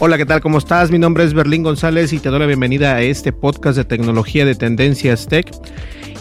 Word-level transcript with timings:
Hola, 0.00 0.18
¿qué 0.18 0.26
tal? 0.26 0.40
¿Cómo 0.40 0.58
estás? 0.58 0.90
Mi 0.90 0.98
nombre 0.98 1.22
es 1.22 1.34
Berlín 1.34 1.62
González 1.62 2.12
y 2.12 2.18
te 2.18 2.28
doy 2.28 2.40
la 2.40 2.46
bienvenida 2.46 2.96
a 2.96 3.02
este 3.02 3.32
podcast 3.32 3.76
de 3.76 3.84
tecnología 3.84 4.44
de 4.44 4.56
Tendencias 4.56 5.28
Tech. 5.28 5.52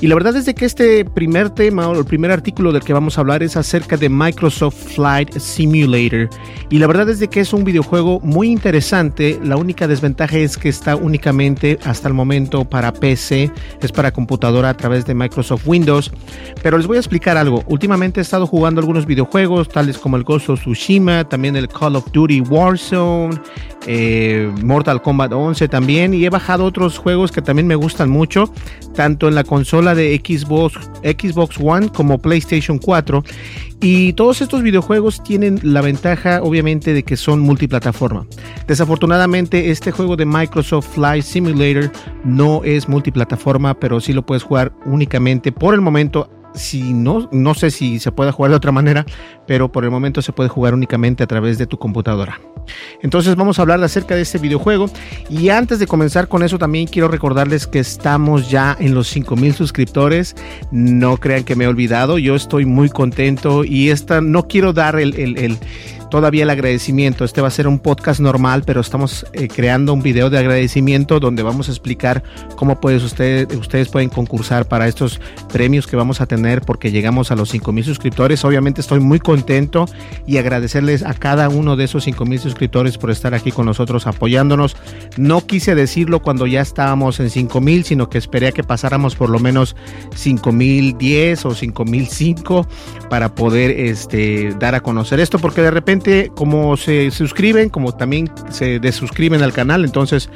Y 0.04 0.08
la 0.08 0.16
verdad 0.16 0.36
es 0.36 0.46
de 0.46 0.54
que 0.54 0.66
este 0.66 1.06
primer 1.06 1.50
tema 1.50 1.88
o 1.88 1.98
el 1.98 2.04
primer 2.04 2.30
artículo 2.30 2.74
del 2.74 2.84
que 2.84 2.92
vamos 2.92 3.18
a 3.18 3.22
hablar 3.22 3.42
es 3.42 3.56
acerca 3.56 3.96
de 3.96 4.10
Microsoft 4.10 4.96
Flight 4.96 5.38
Simulator. 5.38 6.30
Y 6.70 6.80
la 6.80 6.88
verdad 6.88 7.08
es 7.08 7.20
de 7.20 7.30
que 7.30 7.40
es 7.40 7.54
un 7.54 7.64
videojuego 7.64 8.20
muy 8.20 8.50
interesante. 8.50 9.40
La 9.42 9.56
única 9.56 9.88
desventaja 9.88 10.38
es 10.38 10.58
que 10.58 10.68
está 10.68 10.98
únicamente 10.98 11.80
hasta 11.86 12.10
el 12.10 12.14
momento 12.14 12.66
para 12.66 12.92
PC, 12.92 13.50
es 13.82 13.92
para 13.94 14.12
computadora 14.12 14.70
a 14.70 14.74
través 14.74 15.06
de 15.06 15.14
Microsoft 15.14 15.66
Windows. 15.66 16.12
Pero 16.62 16.78
les 16.78 16.86
voy 16.86 16.98
a 16.98 17.00
explicar 17.00 17.38
algo. 17.38 17.64
Últimamente 17.68 18.20
he 18.20 18.24
estado 18.24 18.46
jugando 18.46 18.82
algunos 18.82 19.06
videojuegos, 19.06 19.70
tales 19.70 19.98
como 19.98 20.18
el 20.18 20.24
Ghost 20.24 20.50
of 20.50 20.60
Tsushima, 20.60 21.24
también 21.24 21.56
el 21.56 21.70
Call 21.70 21.96
of 21.96 22.12
Duty 22.12 22.42
Warzone, 22.42 23.40
eh, 23.88 24.52
Mortal 24.64 25.02
Kombat 25.02 25.34
11 25.34 25.68
también. 25.68 26.14
Y 26.14 26.26
he 26.26 26.30
bajado 26.30 26.66
otros 26.66 26.98
juegos 26.98 27.32
que 27.32 27.42
también 27.42 27.68
me 27.68 27.76
gustan 27.76 28.10
mucho, 28.10 28.52
tanto 28.96 29.28
en 29.28 29.36
la 29.36 29.44
consola 29.44 29.96
de 29.96 30.16
Xbox, 30.16 30.80
Xbox 31.04 31.58
One 31.60 31.90
como 31.90 32.20
PlayStation 32.20 32.78
4. 32.78 33.24
Y 33.82 34.14
todos 34.14 34.42
estos 34.42 34.64
videojuegos 34.64 35.22
tienen 35.24 35.60
la 35.62 35.82
ventaja, 35.82 36.42
obviamente, 36.42 36.94
de 36.94 37.04
que 37.04 37.18
son 37.18 37.42
multiplataforma. 37.42 38.26
Desafortunadamente, 38.66 39.72
este 39.72 39.92
juego 39.92 40.16
de 40.16 40.26
Microsoft 40.26 40.94
Flight 40.94 41.24
Simulator 41.24 41.92
no 42.24 42.62
es 42.64 42.88
multiplataforma, 42.88 43.74
pero 43.74 44.00
sí 44.00 44.14
lo 44.14 44.26
puedes 44.26 44.44
jugar 44.44 44.72
únicamente 44.86 45.52
por 45.52 45.74
el 45.74 45.82
momento 45.82 46.30
si 46.56 46.94
no, 46.94 47.28
no 47.32 47.54
sé 47.56 47.72
si 47.72 48.00
se 48.00 48.12
puede 48.12 48.32
jugar 48.32 48.52
de 48.52 48.58
otra 48.58 48.72
manera, 48.72 49.06
pero 49.48 49.72
por 49.72 49.84
el 49.84 49.92
momento 49.92 50.22
se 50.22 50.34
puede 50.34 50.50
jugar 50.50 50.74
únicamente 50.74 51.24
a 51.24 51.28
través 51.28 51.58
de 51.58 51.68
tu 51.68 51.78
computadora. 51.78 52.40
Entonces 53.02 53.36
vamos 53.36 53.60
a 53.60 53.64
hablar 53.64 53.84
acerca 53.84 54.16
de 54.16 54.22
este 54.22 54.38
videojuego 54.38 54.90
y 55.30 55.50
antes 55.50 55.80
de 55.80 55.88
comenzar 55.88 56.28
con 56.28 56.44
eso 56.44 56.58
también 56.58 56.88
quiero 56.88 57.08
recordarles 57.08 57.68
que 57.68 57.80
estamos 57.80 58.50
ya 58.50 58.76
en 58.80 58.94
los 58.94 59.08
5000 59.10 59.54
suscriptores. 59.54 60.36
No 60.72 61.18
crean 61.18 61.44
que 61.44 61.56
me 61.56 61.66
he 61.66 61.68
olvidado, 61.68 62.18
yo 62.18 62.36
estoy 62.36 62.66
muy 62.66 62.90
contento 62.90 63.64
y 63.64 63.90
esta 63.90 64.22
no 64.22 64.48
quiero 64.48 64.74
dar 64.74 65.00
el, 65.00 65.16
el, 65.16 65.38
el 65.38 65.58
todavía 66.14 66.44
el 66.44 66.52
agradecimiento. 66.52 67.26
Este 67.26 67.42
va 67.42 67.48
a 67.48 67.52
ser 67.52 67.68
un 67.68 67.80
podcast 67.80 68.20
normal, 68.20 68.62
pero 68.68 68.82
estamos 68.82 69.26
eh, 69.34 69.48
creando 69.48 69.96
un 69.96 70.04
video 70.04 70.30
de 70.30 70.38
agradecimiento 70.38 71.20
donde 71.20 71.42
vamos 71.42 71.70
a 71.70 71.72
explicar 71.72 72.22
cómo 72.56 72.80
puedes 72.80 73.02
usted, 73.02 73.52
ustedes 73.56 73.90
pueden 73.90 74.10
concursar 74.10 74.68
para 74.68 74.88
estos 74.88 75.20
premios 75.52 75.88
que 75.88 75.96
vamos 75.96 76.22
a 76.22 76.28
tener 76.28 76.62
porque 76.62 76.92
llegamos 76.92 77.32
a 77.32 77.36
los 77.36 77.50
5000 77.50 77.86
suscriptores. 77.86 78.46
Obviamente 78.46 78.80
estoy 78.80 79.00
muy 79.00 79.18
contento 79.18 79.88
y 80.28 80.38
agradecerles 80.38 81.02
a 81.02 81.16
cada 81.16 81.50
uno 81.50 81.76
de 81.78 81.86
esos 81.86 82.04
5000 82.04 82.40
suscriptores 82.42 83.00
por 83.00 83.10
estar 83.10 83.34
aquí 83.34 83.52
con 83.52 83.66
nosotros 83.66 84.06
apoyándonos. 84.06 84.78
No 85.18 85.48
quise 85.48 85.74
decirlo 85.74 86.22
cuando 86.22 86.46
ya 86.46 86.62
estábamos 86.62 87.20
en 87.20 87.32
5000, 87.32 87.86
sino 87.86 88.10
que 88.12 88.20
esperé 88.20 88.50
a 88.50 88.52
que 88.52 88.64
pasáramos 88.64 89.16
por 89.16 89.32
lo 89.32 89.40
menos 89.40 89.76
5010 90.14 91.44
o 91.48 91.56
5005 91.56 92.68
para 93.10 93.34
poder 93.34 93.72
este, 93.72 94.54
dar 94.60 94.76
a 94.76 94.82
conocer 94.82 95.20
esto 95.20 95.40
porque 95.40 95.64
de 95.64 95.72
repente 95.72 96.03
como 96.36 96.78
se 96.78 97.12
suscriben, 97.12 97.70
como 97.70 97.94
también 97.94 98.30
se 98.50 98.80
desuscriben 98.80 99.42
al 99.42 99.54
canal, 99.54 99.86
entonces 99.86 100.30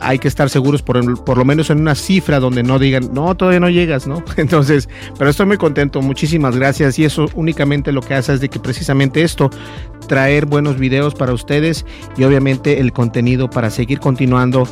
hay 0.00 0.18
que 0.18 0.28
estar 0.28 0.48
seguros 0.48 0.82
por, 0.82 1.24
por, 1.24 1.38
lo 1.38 1.44
menos 1.44 1.70
en 1.70 1.80
una 1.80 1.94
cifra 1.94 2.40
donde 2.40 2.62
no 2.62 2.78
digan, 2.78 3.12
no, 3.12 3.34
todavía 3.34 3.60
no 3.60 3.68
llegas, 3.68 4.06
¿no? 4.06 4.22
Entonces, 4.36 4.88
pero 5.18 5.30
estoy 5.30 5.46
muy 5.46 5.56
contento, 5.56 6.00
muchísimas 6.02 6.56
gracias 6.56 6.98
y 6.98 7.04
eso 7.04 7.26
únicamente 7.34 7.90
lo 7.92 8.00
que 8.00 8.14
hace 8.14 8.34
es 8.34 8.40
de 8.40 8.48
que 8.48 8.60
precisamente 8.60 9.22
esto, 9.22 9.50
traer 10.08 10.46
buenos 10.46 10.78
videos 10.78 11.14
para 11.14 11.32
ustedes 11.32 11.86
y 12.16 12.24
obviamente 12.24 12.80
el 12.80 12.92
contenido 12.92 13.48
para 13.48 13.70
seguir 13.70 14.00
continuando 14.00 14.66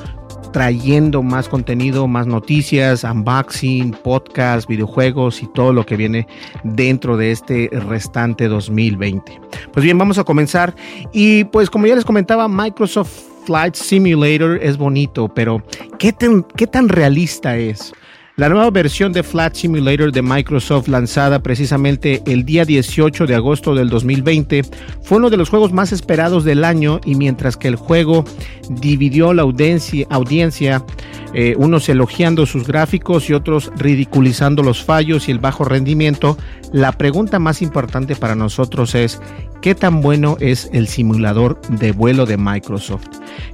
trayendo 0.57 1.23
más 1.23 1.51
contenido, 1.51 2.09
más 2.09 2.27
noticias, 2.27 3.05
unboxing, 3.05 3.93
podcast, 3.93 4.67
videojuegos 4.67 5.43
y 5.43 5.47
todo 5.49 5.75
lo 5.75 5.85
que 5.85 5.97
viene 5.97 6.27
dentro 6.65 7.19
de 7.19 7.31
este 7.31 7.69
restante 7.73 8.49
2020. 8.49 9.39
Pues 9.71 9.85
bien, 9.85 9.99
vamos 9.99 10.17
a 10.17 10.25
comenzar 10.25 10.75
y 11.13 11.45
pues 11.45 11.69
como 11.69 11.87
ya 11.87 11.95
les 11.95 12.07
comentaba, 12.07 12.49
Microsoft 12.49 13.13
Flight 13.45 13.75
Simulator 13.75 14.59
es 14.63 14.79
bonito, 14.79 15.29
pero 15.29 15.63
¿qué 15.99 16.13
tan, 16.13 16.43
qué 16.43 16.67
tan 16.67 16.89
realista 16.89 17.59
es? 17.59 17.93
La 18.37 18.51
nueva 18.51 18.71
versión 18.71 19.15
de 19.15 19.23
Flight 19.23 19.55
Simulator 19.55 20.13
de 20.13 20.21
Microsoft 20.21 20.89
lanzada 20.89 21.43
precisamente 21.43 22.23
el 22.27 22.45
día 22.45 22.67
18 22.67 23.27
de 23.27 23.35
agosto 23.35 23.75
del 23.75 23.89
2020 23.89 24.61
fue 25.01 25.17
uno 25.17 25.31
de 25.31 25.39
los 25.39 25.49
juegos 25.49 25.73
más 25.73 25.91
esperados 25.91 26.45
del 26.45 26.63
año 26.63 27.01
y 27.07 27.15
mientras 27.15 27.57
que 27.57 27.69
el 27.69 27.77
juego 27.77 28.27
dividió 28.69 29.33
la 29.33 29.41
audiencia, 29.41 30.07
audiencia 30.11 30.85
eh, 31.33 31.55
unos 31.57 31.89
elogiando 31.89 32.45
sus 32.45 32.67
gráficos 32.67 33.31
y 33.31 33.33
otros 33.33 33.73
ridiculizando 33.75 34.63
los 34.63 34.85
fallos 34.85 35.31
y 35.31 35.33
el 35.33 35.39
bajo 35.39 35.65
rendimiento, 35.65 36.37
la 36.75 36.93
pregunta 36.93 37.39
más 37.39 37.63
importante 37.63 38.17
para 38.17 38.35
nosotros 38.35 38.95
es 38.95 39.19
¿qué 39.63 39.75
tan 39.75 40.03
bueno 40.03 40.37
es 40.41 40.69
el 40.75 40.89
simulador 40.89 41.59
de 41.71 41.93
vuelo 41.93 42.27
de 42.27 42.37
Microsoft? 42.37 43.07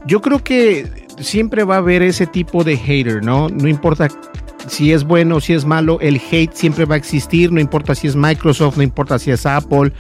Yo 0.09 0.21
creo 0.21 0.43
que 0.43 0.91
siempre 1.21 1.63
va 1.63 1.77
a 1.77 1.79
haber 1.79 2.03
ese 2.03 2.27
tipo 2.27 2.65
de 2.65 2.77
hater, 2.77 3.25
¿no? 3.25 3.49
No 3.49 3.69
importa 3.69 4.09
si 4.73 4.91
es 4.91 5.05
bueno 5.05 5.37
o 5.37 5.41
si 5.41 5.53
es 5.53 5.67
malo, 5.67 5.99
el 6.01 6.19
hate 6.31 6.55
siempre 6.55 6.87
va 6.87 6.95
a 6.95 6.99
existir, 6.99 7.53
no 7.53 7.61
importa 7.61 7.95
si 7.95 8.07
es 8.07 8.17
Microsoft, 8.17 8.79
no 8.79 8.83
importa 8.83 9.19
si 9.19 9.31
es 9.31 9.45
Apple, 9.45 9.93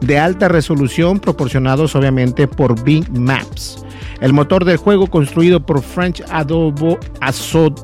de 0.00 0.18
alta 0.18 0.48
resolución 0.48 1.18
proporcionados 1.18 1.96
obviamente 1.96 2.46
por 2.46 2.82
Bing 2.84 3.06
Maps. 3.18 3.84
El 4.20 4.32
motor 4.32 4.64
del 4.64 4.76
juego 4.76 5.08
construido 5.08 5.64
por 5.64 5.82
French 5.82 6.22
Adobe 6.30 6.98
Adobe, 7.20 7.74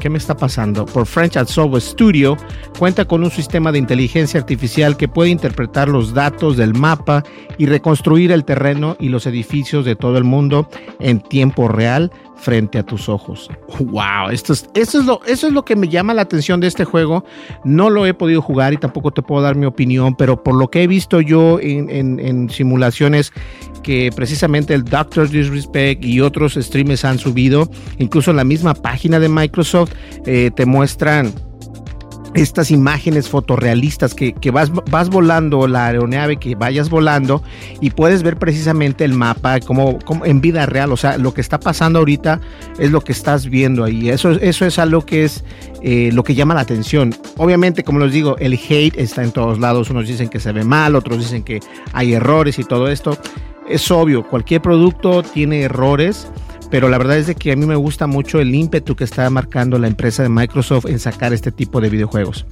¿qué 0.00 0.10
me 0.10 0.18
está 0.18 0.36
pasando? 0.36 0.86
Por 0.86 1.06
French 1.06 1.36
Adobe 1.36 1.80
Studio 1.80 2.36
cuenta 2.78 3.04
con 3.04 3.22
un 3.22 3.30
sistema 3.30 3.70
de 3.70 3.78
inteligencia 3.78 4.40
artificial 4.40 4.96
que 4.96 5.08
puede 5.08 5.30
interpretar 5.30 5.88
los 5.88 6.14
datos 6.14 6.56
del 6.56 6.74
mapa 6.74 7.22
y 7.58 7.66
reconstruir 7.66 8.32
el 8.32 8.44
terreno 8.44 8.96
y 8.98 9.08
los 9.08 9.26
edificios 9.26 9.84
de 9.84 9.96
todo 9.96 10.18
el 10.18 10.24
mundo 10.24 10.68
en 10.98 11.20
tiempo 11.20 11.68
real 11.68 12.10
frente 12.42 12.78
a 12.78 12.82
tus 12.82 13.08
ojos. 13.08 13.48
Wow, 13.78 14.30
esto 14.32 14.52
es, 14.52 14.68
eso, 14.74 14.98
es 14.98 15.06
lo, 15.06 15.20
eso 15.26 15.46
es 15.46 15.52
lo 15.52 15.64
que 15.64 15.76
me 15.76 15.88
llama 15.88 16.12
la 16.12 16.22
atención 16.22 16.60
de 16.60 16.66
este 16.66 16.84
juego. 16.84 17.24
No 17.64 17.88
lo 17.88 18.04
he 18.04 18.14
podido 18.14 18.42
jugar 18.42 18.72
y 18.72 18.76
tampoco 18.76 19.12
te 19.12 19.22
puedo 19.22 19.42
dar 19.42 19.54
mi 19.54 19.64
opinión, 19.64 20.16
pero 20.16 20.42
por 20.42 20.56
lo 20.56 20.68
que 20.68 20.82
he 20.82 20.86
visto 20.88 21.20
yo 21.20 21.58
en, 21.60 22.50
simulaciones 22.50 23.32
que 23.82 24.10
precisamente 24.14 24.74
el 24.74 24.84
Doctor 24.84 25.28
Disrespect 25.28 26.04
y 26.04 26.20
otros 26.20 26.54
streamers 26.54 27.04
han 27.04 27.18
subido, 27.18 27.70
incluso 27.98 28.32
en 28.32 28.36
la 28.36 28.44
misma 28.44 28.74
página 28.74 29.20
de 29.20 29.28
Microsoft, 29.28 29.92
eh, 30.26 30.50
te 30.54 30.66
muestran 30.66 31.32
estas 32.34 32.70
imágenes 32.70 33.28
fotorrealistas 33.28 34.14
que, 34.14 34.34
vas, 34.50 34.72
vas, 34.72 35.10
volando 35.10 35.66
la 35.66 35.86
aeronave, 35.86 36.36
que 36.36 36.54
vayas 36.54 36.88
volando 36.88 37.42
y 37.80 37.90
puedes 37.90 38.22
ver 38.22 38.38
precisamente 38.38 39.04
el 39.04 39.14
mapa 39.14 39.60
como, 39.60 39.98
como, 40.00 40.24
en 40.24 40.40
vida 40.40 40.66
real. 40.66 40.92
O 40.92 40.96
sea, 40.96 41.18
lo 41.18 41.34
que 41.34 41.40
está 41.40 41.60
pasando 41.60 41.98
ahorita 41.98 42.40
es 42.78 42.90
lo 42.90 43.02
que 43.02 43.12
estás 43.12 43.46
viendo 43.46 43.84
ahí. 43.84 44.08
Eso, 44.08 44.30
eso 44.30 44.64
es 44.64 44.78
algo 44.78 45.04
que 45.04 45.24
es 45.24 45.44
eh, 45.82 46.10
lo 46.12 46.24
que 46.24 46.34
llama 46.34 46.54
la 46.54 46.62
atención. 46.62 47.14
Obviamente, 47.36 47.84
como 47.84 47.98
les 48.00 48.12
digo, 48.12 48.36
el 48.38 48.54
hate 48.54 48.98
está 48.98 49.22
en 49.22 49.32
todos 49.32 49.58
lados. 49.58 49.90
Unos 49.90 50.08
dicen 50.08 50.28
que 50.28 50.40
se 50.40 50.52
ve 50.52 50.64
mal, 50.64 50.96
otros 50.96 51.18
dicen 51.18 51.42
que 51.42 51.60
hay 51.92 52.14
errores 52.14 52.58
y 52.58 52.64
todo 52.64 52.88
esto. 52.88 53.18
Es 53.68 53.90
obvio, 53.90 54.26
cualquier 54.26 54.60
producto 54.60 55.22
tiene 55.22 55.62
errores 55.62 56.28
pero 56.72 56.88
la 56.88 56.96
verdad 56.96 57.18
es 57.18 57.26
de 57.26 57.34
que 57.34 57.52
a 57.52 57.56
mí 57.56 57.66
me 57.66 57.76
gusta 57.76 58.06
mucho 58.06 58.40
el 58.40 58.54
ímpetu 58.54 58.96
que 58.96 59.04
está 59.04 59.28
marcando 59.28 59.78
la 59.78 59.88
empresa 59.88 60.22
de 60.22 60.30
Microsoft 60.30 60.86
en 60.86 60.98
sacar 60.98 61.34
este 61.34 61.52
tipo 61.52 61.82
de 61.82 61.90
videojuegos. 61.90 62.46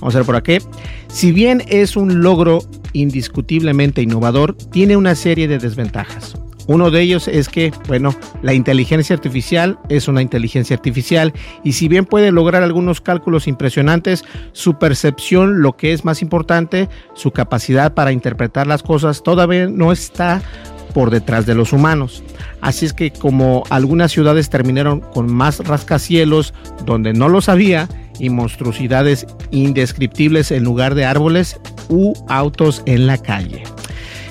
Vamos 0.00 0.16
a 0.16 0.18
ver 0.18 0.26
por 0.26 0.34
aquí. 0.34 0.58
Si 1.06 1.30
bien 1.30 1.62
es 1.68 1.96
un 1.96 2.20
logro 2.20 2.64
indiscutiblemente 2.94 4.02
innovador, 4.02 4.56
tiene 4.56 4.96
una 4.96 5.14
serie 5.14 5.46
de 5.46 5.60
desventajas. 5.60 6.34
Uno 6.66 6.90
de 6.90 7.00
ellos 7.00 7.28
es 7.28 7.48
que, 7.48 7.72
bueno, 7.86 8.12
la 8.42 8.54
inteligencia 8.54 9.14
artificial 9.14 9.78
es 9.88 10.08
una 10.08 10.20
inteligencia 10.20 10.74
artificial 10.74 11.32
y 11.62 11.74
si 11.74 11.86
bien 11.86 12.06
puede 12.06 12.32
lograr 12.32 12.64
algunos 12.64 13.00
cálculos 13.00 13.46
impresionantes, 13.46 14.24
su 14.50 14.80
percepción, 14.80 15.62
lo 15.62 15.76
que 15.76 15.92
es 15.92 16.04
más 16.04 16.22
importante, 16.22 16.88
su 17.14 17.30
capacidad 17.30 17.94
para 17.94 18.10
interpretar 18.10 18.66
las 18.66 18.82
cosas, 18.82 19.22
todavía 19.22 19.68
no 19.68 19.92
está 19.92 20.42
por 20.92 21.10
detrás 21.10 21.46
de 21.46 21.54
los 21.54 21.72
humanos. 21.72 22.22
Así 22.60 22.86
es 22.86 22.92
que 22.92 23.10
como 23.10 23.64
algunas 23.70 24.12
ciudades 24.12 24.50
terminaron 24.50 25.00
con 25.00 25.32
más 25.32 25.60
rascacielos 25.60 26.54
donde 26.84 27.12
no 27.12 27.28
lo 27.28 27.40
sabía 27.40 27.88
y 28.18 28.30
monstruosidades 28.30 29.26
indescriptibles 29.50 30.50
en 30.50 30.64
lugar 30.64 30.94
de 30.94 31.06
árboles 31.06 31.58
u 31.88 32.12
autos 32.28 32.82
en 32.86 33.06
la 33.06 33.18
calle. 33.18 33.62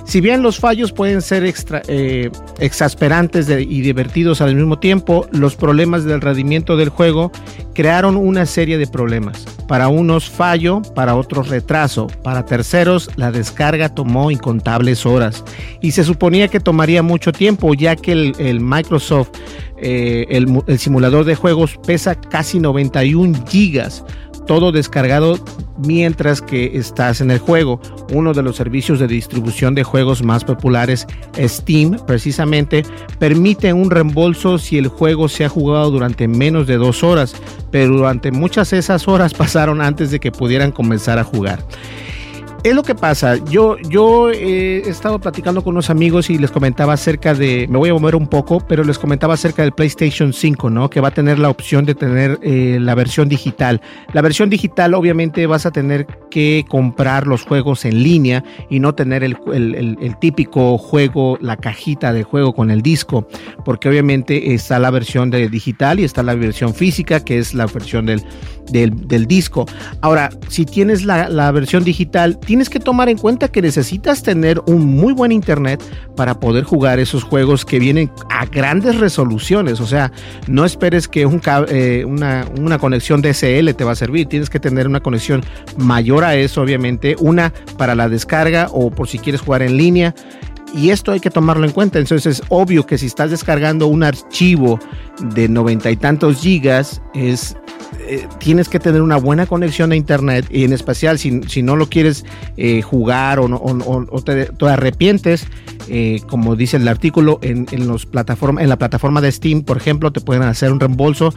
Si 0.09 0.21
bien 0.21 0.41
los 0.41 0.59
fallos 0.59 0.91
pueden 0.91 1.21
ser 1.21 1.43
eh, 1.87 2.31
exasperantes 2.57 3.47
y 3.47 3.81
divertidos 3.81 4.41
al 4.41 4.55
mismo 4.55 4.79
tiempo, 4.79 5.27
los 5.31 5.55
problemas 5.55 6.03
del 6.03 6.19
rendimiento 6.19 6.77
del 6.77 6.89
juego 6.89 7.31
crearon 7.75 8.17
una 8.17 8.47
serie 8.47 8.79
de 8.79 8.87
problemas. 8.87 9.45
Para 9.67 9.87
unos 9.87 10.27
fallo, 10.27 10.81
para 10.95 11.15
otros 11.15 11.49
retraso, 11.49 12.07
para 12.23 12.43
terceros 12.43 13.11
la 13.17 13.31
descarga 13.31 13.93
tomó 13.93 14.31
incontables 14.31 15.05
horas 15.05 15.43
y 15.79 15.91
se 15.91 16.03
suponía 16.03 16.47
que 16.47 16.59
tomaría 16.59 17.03
mucho 17.03 17.31
tiempo 17.31 17.75
ya 17.75 17.95
que 17.95 18.33
el, 18.35 18.59
Microsoft, 18.61 19.29
eh, 19.77 20.25
el 20.31 20.79
simulador 20.79 21.23
de 21.23 21.35
juegos 21.35 21.77
pesa 21.85 22.15
casi 22.15 22.59
91 22.59 23.45
gigas 23.47 24.03
todo 24.49 24.71
descargado 24.71 25.37
mientras 25.77 26.41
que 26.41 26.71
estás 26.73 27.21
en 27.21 27.29
el 27.29 27.37
juego. 27.37 27.79
Uno 28.11 28.33
de 28.33 28.41
los 28.41 28.55
servicios 28.55 28.97
de 28.97 29.07
distribución 29.07 29.75
de 29.75 29.83
juegos 29.83 30.23
más 30.23 30.43
populares, 30.43 31.05
Steam, 31.37 31.99
precisamente, 32.07 32.83
permite 33.19 33.73
un 33.73 33.91
reembolso 33.91 34.57
si 34.57 34.79
el 34.79 34.87
juego 34.87 35.29
se 35.29 35.45
ha 35.45 35.49
jugado 35.49 35.91
durante 35.91 36.27
menos 36.27 36.65
de 36.65 36.77
dos 36.77 37.03
horas, 37.03 37.35
pero 37.69 37.95
durante 37.95 38.31
muchas 38.31 38.71
de 38.71 38.79
esas 38.79 39.07
horas 39.07 39.33
pasaron 39.35 39.81
antes 39.81 40.09
de 40.09 40.19
que 40.19 40.31
pudieran 40.31 40.71
comenzar 40.71 41.19
a 41.19 41.23
jugar. 41.23 41.63
Es 42.61 42.75
lo 42.75 42.83
que 42.83 42.93
pasa. 42.93 43.37
Yo, 43.45 43.77
yo 43.77 44.31
he 44.31 44.79
estado 44.89 45.19
platicando 45.19 45.63
con 45.63 45.75
unos 45.75 45.89
amigos 45.89 46.29
y 46.29 46.37
les 46.37 46.51
comentaba 46.51 46.93
acerca 46.93 47.33
de. 47.33 47.67
Me 47.69 47.77
voy 47.77 47.89
a 47.89 47.93
mover 47.93 48.17
un 48.17 48.27
poco, 48.27 48.59
pero 48.59 48.83
les 48.83 48.99
comentaba 48.99 49.35
acerca 49.35 49.61
del 49.61 49.71
PlayStation 49.71 50.33
5, 50.33 50.69
¿no? 50.69 50.89
Que 50.89 50.99
va 50.99 51.07
a 51.07 51.11
tener 51.11 51.39
la 51.39 51.49
opción 51.49 51.85
de 51.85 51.95
tener 51.95 52.37
eh, 52.41 52.77
la 52.81 52.95
versión 52.95 53.29
digital. 53.29 53.81
La 54.11 54.21
versión 54.21 54.49
digital, 54.49 54.93
obviamente, 54.93 55.47
vas 55.47 55.65
a 55.65 55.71
tener 55.71 56.05
que 56.29 56.65
comprar 56.67 57.27
los 57.27 57.43
juegos 57.43 57.85
en 57.85 58.03
línea 58.03 58.43
y 58.69 58.81
no 58.81 58.93
tener 58.93 59.23
el, 59.23 59.37
el 59.53 60.19
típico 60.19 60.77
juego, 60.77 61.37
la 61.39 61.55
cajita 61.55 62.11
de 62.11 62.23
juego 62.23 62.53
con 62.53 62.71
el 62.71 62.81
disco, 62.81 63.25
porque 63.63 63.87
obviamente 63.87 64.53
está 64.53 64.79
la 64.79 64.91
versión 64.91 65.29
de 65.29 65.47
digital 65.47 65.99
y 66.01 66.03
está 66.03 66.23
la 66.23 66.35
versión 66.35 66.73
física, 66.73 67.23
que 67.23 67.39
es 67.39 67.53
la 67.53 67.67
versión 67.67 68.05
del, 68.05 68.21
del, 68.71 69.25
disco. 69.27 69.65
Ahora, 70.01 70.29
si 70.47 70.65
tienes 70.65 71.03
la, 71.03 71.51
versión 71.51 71.83
digital, 71.83 72.39
tienes 72.49 72.71
que 72.71 72.79
tomar 72.79 73.09
en 73.09 73.19
cuenta 73.19 73.49
que 73.49 73.61
necesitas 73.61 74.23
tener 74.23 74.59
un 74.65 74.83
muy 74.83 75.13
buen 75.13 75.31
internet 75.31 75.83
para 76.15 76.39
poder 76.39 76.63
jugar 76.63 76.97
esos 76.97 77.23
juegos 77.23 77.63
que 77.63 77.77
vienen 77.77 78.11
a 78.31 78.47
grandes 78.47 78.97
resoluciones. 78.97 79.79
O 79.79 79.85
sea, 79.85 80.11
no 80.47 80.65
esperes 80.65 81.07
que 81.07 81.29
eh, 81.67 82.05
una, 82.05 82.47
una 82.59 82.79
conexión 82.79 83.21
DSL 83.21 83.75
te 83.75 83.83
va 83.83 83.91
a 83.91 83.95
servir. 83.95 84.25
Tienes 84.25 84.49
que 84.49 84.59
tener 84.59 84.87
una 84.87 84.99
conexión 84.99 85.43
mayor 85.77 86.23
a 86.23 86.37
eso, 86.37 86.63
obviamente. 86.63 87.15
Una 87.19 87.53
para 87.77 87.93
la 87.93 88.09
descarga 88.09 88.69
o 88.71 88.89
por 88.89 89.07
si 89.07 89.19
quieres 89.19 89.41
jugar 89.41 89.61
en 89.61 89.77
línea 89.77 90.15
y 90.73 90.89
esto 90.89 91.11
hay 91.11 91.19
que 91.19 91.29
tomarlo 91.29 91.67
en 91.67 91.71
cuenta. 91.71 91.99
Entonces 91.99 92.39
es 92.39 92.43
obvio 92.49 92.83
que 92.87 92.97
si 92.97 93.05
estás 93.05 93.29
descargando 93.29 93.85
un 93.85 94.01
archivo 94.01 94.79
de 95.35 95.47
noventa 95.47 95.91
y 95.91 95.97
tantos 95.97 96.41
gigas, 96.41 96.99
es 97.13 97.55
eh, 97.97 98.27
tienes 98.39 98.69
que 98.69 98.79
tener 98.79 99.01
una 99.01 99.17
buena 99.17 99.45
conexión 99.45 99.91
a 99.91 99.95
internet 99.95 100.45
y 100.49 100.63
en 100.63 100.73
especial 100.73 101.19
si, 101.19 101.41
si 101.43 101.61
no 101.61 101.75
lo 101.75 101.89
quieres 101.89 102.25
eh, 102.57 102.81
jugar 102.81 103.39
o, 103.39 103.45
o, 103.45 104.21
te, 104.21 104.49
arrepientes, 104.67 105.47
eh, 105.87 106.21
como 106.27 106.55
dice 106.55 106.77
el 106.77 106.87
artículo, 106.87 107.39
en, 107.41 107.67
en, 107.71 107.87
los 107.87 108.07
en 108.13 108.69
la 108.69 108.77
plataforma 108.77 109.21
de 109.21 109.31
Steam, 109.31 109.63
por 109.63 109.77
ejemplo, 109.77 110.11
te 110.11 110.21
pueden 110.21 110.43
hacer 110.43 110.71
un 110.71 110.79
reembolso 110.79 111.33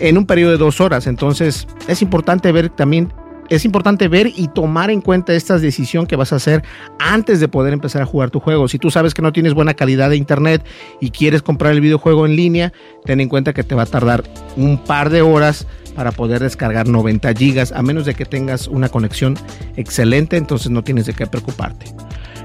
en 0.00 0.18
un 0.18 0.26
periodo 0.26 0.52
de 0.52 0.58
dos 0.58 0.80
horas. 0.80 1.06
Entonces 1.06 1.66
es 1.88 2.02
importante 2.02 2.50
ver 2.52 2.68
también 2.70 3.12
es 3.48 3.64
importante 3.64 4.08
ver 4.08 4.28
y 4.34 4.48
tomar 4.48 4.90
en 4.90 5.00
cuenta 5.00 5.34
esta 5.34 5.58
decisión 5.58 6.06
que 6.06 6.16
vas 6.16 6.32
a 6.32 6.36
hacer 6.36 6.62
antes 6.98 7.40
de 7.40 7.48
poder 7.48 7.72
empezar 7.72 8.02
a 8.02 8.06
jugar 8.06 8.30
tu 8.30 8.40
juego. 8.40 8.68
Si 8.68 8.78
tú 8.78 8.90
sabes 8.90 9.14
que 9.14 9.22
no 9.22 9.32
tienes 9.32 9.54
buena 9.54 9.74
calidad 9.74 10.10
de 10.10 10.16
internet 10.16 10.64
y 11.00 11.10
quieres 11.10 11.42
comprar 11.42 11.72
el 11.72 11.80
videojuego 11.80 12.26
en 12.26 12.36
línea, 12.36 12.72
ten 13.04 13.20
en 13.20 13.28
cuenta 13.28 13.52
que 13.52 13.64
te 13.64 13.74
va 13.74 13.82
a 13.82 13.86
tardar 13.86 14.24
un 14.56 14.78
par 14.78 15.10
de 15.10 15.22
horas 15.22 15.66
para 15.94 16.12
poder 16.12 16.40
descargar 16.40 16.88
90 16.88 17.34
gigas, 17.34 17.72
a 17.72 17.82
menos 17.82 18.06
de 18.06 18.14
que 18.14 18.24
tengas 18.24 18.66
una 18.68 18.88
conexión 18.88 19.36
excelente, 19.76 20.36
entonces 20.36 20.70
no 20.70 20.82
tienes 20.82 21.06
de 21.06 21.12
qué 21.12 21.26
preocuparte. 21.26 21.86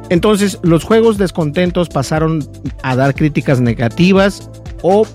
Entonces, 0.09 0.59
los 0.63 0.83
juegos 0.83 1.17
descontentos 1.17 1.89
pasaron 1.89 2.47
a 2.81 2.95
dar 2.95 3.13
críticas 3.13 3.59
negativas 3.59 4.49
o 4.81 5.05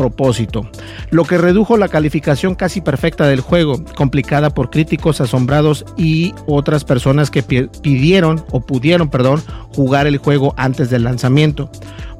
propósito, 0.00 0.66
lo 1.10 1.24
que 1.24 1.36
redujo 1.36 1.76
la 1.76 1.88
calificación 1.88 2.54
casi 2.54 2.80
perfecta 2.80 3.26
del 3.26 3.42
juego, 3.42 3.84
complicada 3.96 4.48
por 4.48 4.70
críticos 4.70 5.20
asombrados 5.20 5.84
y 5.98 6.32
otras 6.46 6.84
personas 6.84 7.30
que 7.30 7.42
pidieron 7.42 8.42
o 8.50 8.60
pudieron, 8.60 9.10
perdón, 9.10 9.42
jugar 9.74 10.06
el 10.06 10.16
juego 10.16 10.54
antes 10.56 10.88
del 10.88 11.04
lanzamiento. 11.04 11.70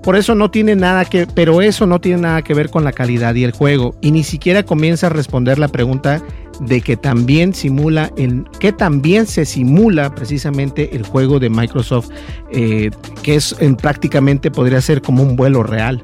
Por 0.02 0.16
eso 0.16 0.34
no 0.34 0.50
tiene 0.50 0.76
nada 0.76 1.06
que, 1.06 1.26
pero 1.26 1.62
eso 1.62 1.86
no 1.86 2.02
tiene 2.02 2.20
nada 2.20 2.42
que 2.42 2.52
ver 2.52 2.68
con 2.68 2.84
la 2.84 2.92
calidad 2.92 3.34
y 3.34 3.44
el 3.44 3.52
juego. 3.52 3.94
Y 4.02 4.10
ni 4.10 4.24
siquiera 4.24 4.62
comienza 4.62 5.06
a 5.06 5.10
responder 5.10 5.58
la 5.58 5.68
pregunta 5.68 6.22
de 6.60 6.82
que 6.82 6.98
también 6.98 7.54
simula 7.54 8.10
el, 8.18 8.44
que 8.58 8.72
también 8.72 9.26
se 9.26 9.46
simula 9.46 10.14
precisamente 10.14 10.94
el 10.94 11.04
juego 11.06 11.40
de 11.40 11.48
Microsoft, 11.48 12.10
eh, 12.52 12.90
que 13.22 13.36
es 13.36 13.56
en, 13.60 13.74
prácticamente 13.74 14.50
podría 14.50 14.82
ser 14.82 15.00
como 15.00 15.22
un 15.22 15.36
vuelo 15.36 15.62
real. 15.62 16.02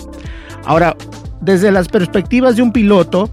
Ahora, 0.64 0.96
desde 1.46 1.70
las 1.70 1.88
perspectivas 1.88 2.56
de 2.56 2.62
un 2.62 2.72
piloto, 2.72 3.30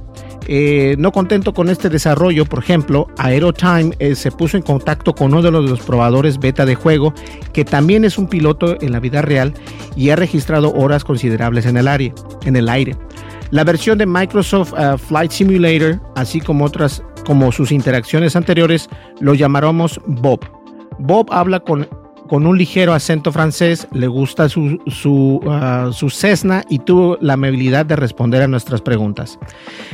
eh, 0.48 0.96
no 1.00 1.12
contento 1.12 1.51
con 1.51 1.67
este 1.67 1.89
desarrollo, 1.89 2.46
por 2.46 2.60
ejemplo, 2.60 3.08
Aerotime 3.17 3.96
eh, 3.98 4.13
se 4.13 4.29
puso 4.29 4.55
en 4.55 4.62
contacto 4.62 5.15
con 5.15 5.34
uno 5.34 5.41
de 5.41 5.50
los, 5.50 5.82
probadores 5.82 6.38
beta 6.38 6.63
de 6.63 6.75
juego, 6.75 7.13
que 7.53 7.65
también 7.65 8.05
es 8.05 8.20
un 8.20 8.27
piloto 8.27 8.79
en 8.79 8.91
la 8.91 9.00
vida 9.00 9.24
real 9.24 9.55
y 9.96 10.12
ha 10.12 10.15
registrado 10.15 10.72
horas 10.74 11.03
considerables 11.03 11.65
en 11.65 11.75
el, 11.75 11.88
aire, 11.88 12.13
en 12.46 12.55
el 12.55 12.70
aire. 12.70 12.96
La 13.50 13.63
versión 13.63 13.98
de 13.98 14.05
Microsoft 14.05 14.74
uh, 14.74 14.98
Flight 14.98 15.32
Simulator, 15.32 16.00
así 16.15 16.39
como 16.39 16.65
otras 16.65 17.03
como 17.25 17.51
sus 17.51 17.72
interacciones 17.72 18.36
anteriores, 18.36 18.89
lo 19.22 19.34
llamaremos 19.34 20.00
Bob. 20.05 20.39
Bob 21.00 21.27
habla 21.32 21.62
con 21.62 21.88
con 22.27 22.46
un 22.48 22.58
ligero 22.58 22.94
acento 22.94 23.32
francés, 23.32 23.88
le 23.92 24.08
gusta 24.08 24.50
su, 24.50 24.80
su, 24.88 25.39
uh, 25.44 25.92
su 25.92 26.10
Cessna 26.10 26.63
y 26.70 26.80
tuvo 26.80 27.18
la 27.22 27.34
amabilidad 27.34 27.86
de 27.86 27.96
responder 27.96 28.42
a 28.42 28.48
nuestras 28.48 28.82
preguntas. 28.82 29.38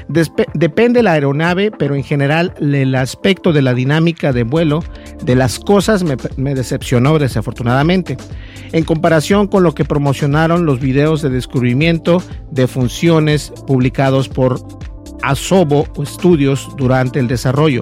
Despe 0.08 0.46
depende 0.54 1.04
la 1.04 1.14
aeronave, 1.14 1.72
pero 1.72 1.96
en 1.96 2.04
general 2.04 2.54
el 2.60 2.96
aspecto 2.96 3.54
de 3.54 3.62
la 3.62 3.74
dinámica 3.74 4.34
de 4.34 4.44
vuelo 4.44 4.84
de 5.24 5.36
las 5.36 5.60
cosas 5.60 6.04
me, 6.04 6.18
me 6.38 6.56
decepcionó 6.56 7.20
desafortunadamente. 7.20 8.18
En 8.72 8.84
comparación 8.84 9.48
con 9.48 9.64
lo 9.64 9.74
que 9.74 9.86
promocionaron 9.86 10.66
los 10.66 10.80
videos 10.80 11.22
de 11.22 11.30
descubrimiento 11.30 12.22
de 12.52 12.68
funciones 12.68 13.52
publicados 13.68 14.30
por 14.30 14.60
Asobo 15.22 15.86
Studios 16.06 16.70
durante 16.78 17.20
el 17.20 17.28
desarrollo. 17.28 17.82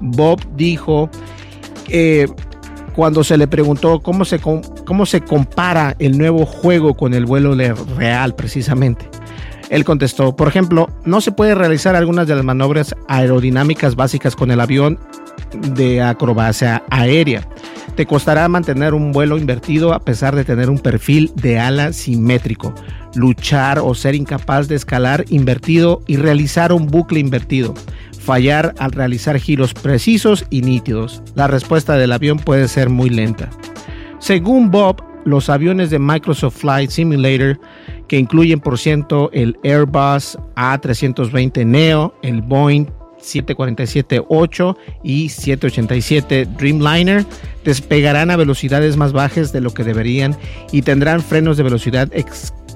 Bob 0.00 0.40
dijo 0.56 1.08
eh, 1.88 2.26
cuando 2.96 3.22
se 3.22 3.36
le 3.36 3.46
preguntó 3.46 4.00
cómo 4.00 4.24
se, 4.24 4.40
cómo 4.40 5.04
se 5.04 5.20
compara 5.20 5.94
el 5.98 6.16
nuevo 6.16 6.46
juego 6.46 6.94
con 6.94 7.12
el 7.12 7.26
vuelo 7.26 7.54
real 7.96 8.34
precisamente. 8.34 9.08
Él 9.68 9.84
contestó, 9.84 10.34
por 10.34 10.48
ejemplo, 10.48 10.88
no 11.04 11.20
se 11.20 11.30
puede 11.30 11.54
realizar 11.54 11.94
algunas 11.94 12.26
de 12.26 12.36
las 12.36 12.44
maniobras 12.44 12.94
aerodinámicas 13.06 13.96
básicas 13.96 14.34
con 14.34 14.50
el 14.50 14.60
avión 14.60 14.98
de 15.74 16.02
acrobacia 16.02 16.84
aérea. 16.88 17.46
Te 17.96 18.06
costará 18.06 18.48
mantener 18.48 18.94
un 18.94 19.12
vuelo 19.12 19.36
invertido 19.36 19.92
a 19.92 20.00
pesar 20.00 20.34
de 20.34 20.44
tener 20.44 20.70
un 20.70 20.78
perfil 20.78 21.32
de 21.34 21.58
ala 21.58 21.92
simétrico, 21.92 22.74
luchar 23.14 23.78
o 23.78 23.94
ser 23.94 24.14
incapaz 24.14 24.68
de 24.68 24.76
escalar 24.76 25.24
invertido 25.28 26.00
y 26.06 26.16
realizar 26.16 26.72
un 26.72 26.86
bucle 26.86 27.20
invertido 27.20 27.74
fallar 28.26 28.74
al 28.78 28.90
realizar 28.90 29.38
giros 29.38 29.72
precisos 29.72 30.44
y 30.50 30.62
nítidos. 30.62 31.22
La 31.36 31.46
respuesta 31.46 31.94
del 31.94 32.10
avión 32.10 32.38
puede 32.38 32.66
ser 32.66 32.90
muy 32.90 33.08
lenta. 33.08 33.48
Según 34.18 34.72
Bob, 34.72 35.02
los 35.24 35.48
aviones 35.48 35.90
de 35.90 36.00
Microsoft 36.00 36.58
Flight 36.58 36.90
Simulator, 36.90 37.58
que 38.08 38.18
incluyen 38.18 38.58
por 38.58 38.78
ciento 38.78 39.30
el 39.32 39.56
Airbus 39.62 40.36
A320 40.56 41.64
Neo, 41.64 42.14
el 42.22 42.42
Boeing 42.42 42.86
747-8 43.26 44.76
y 45.02 45.28
787 45.28 46.46
Dreamliner, 46.56 47.24
despegarán 47.64 48.30
a 48.30 48.36
velocidades 48.36 48.96
más 48.96 49.12
bajas 49.12 49.52
de 49.52 49.60
lo 49.60 49.74
que 49.74 49.84
deberían 49.84 50.36
y 50.72 50.82
tendrán 50.82 51.20
frenos 51.20 51.56
de 51.56 51.64
velocidad 51.64 52.10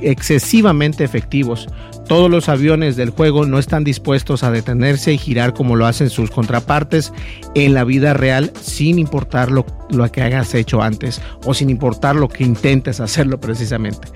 excesivamente 0.00 1.04
efectivos. 1.04 1.68
Todos 2.08 2.28
los 2.28 2.48
aviones 2.48 2.96
del 2.96 3.10
juego 3.10 3.46
no 3.46 3.58
están 3.58 3.84
dispuestos 3.84 4.42
a 4.42 4.50
detenerse 4.50 5.12
y 5.12 5.18
girar 5.18 5.54
como 5.54 5.76
lo 5.76 5.86
hacen 5.86 6.10
sus 6.10 6.30
contrapartes 6.30 7.12
en 7.54 7.74
la 7.74 7.84
vida 7.84 8.14
real 8.14 8.52
sin 8.60 8.98
importar 8.98 9.52
lo, 9.52 9.64
lo 9.90 10.10
que 10.10 10.22
hayas 10.22 10.54
hecho 10.54 10.82
antes 10.82 11.22
o 11.44 11.54
sin 11.54 11.70
importar 11.70 12.16
lo 12.16 12.28
que 12.28 12.42
intentes 12.42 12.98
hacerlo 12.98 13.38
precisamente. 13.40 14.08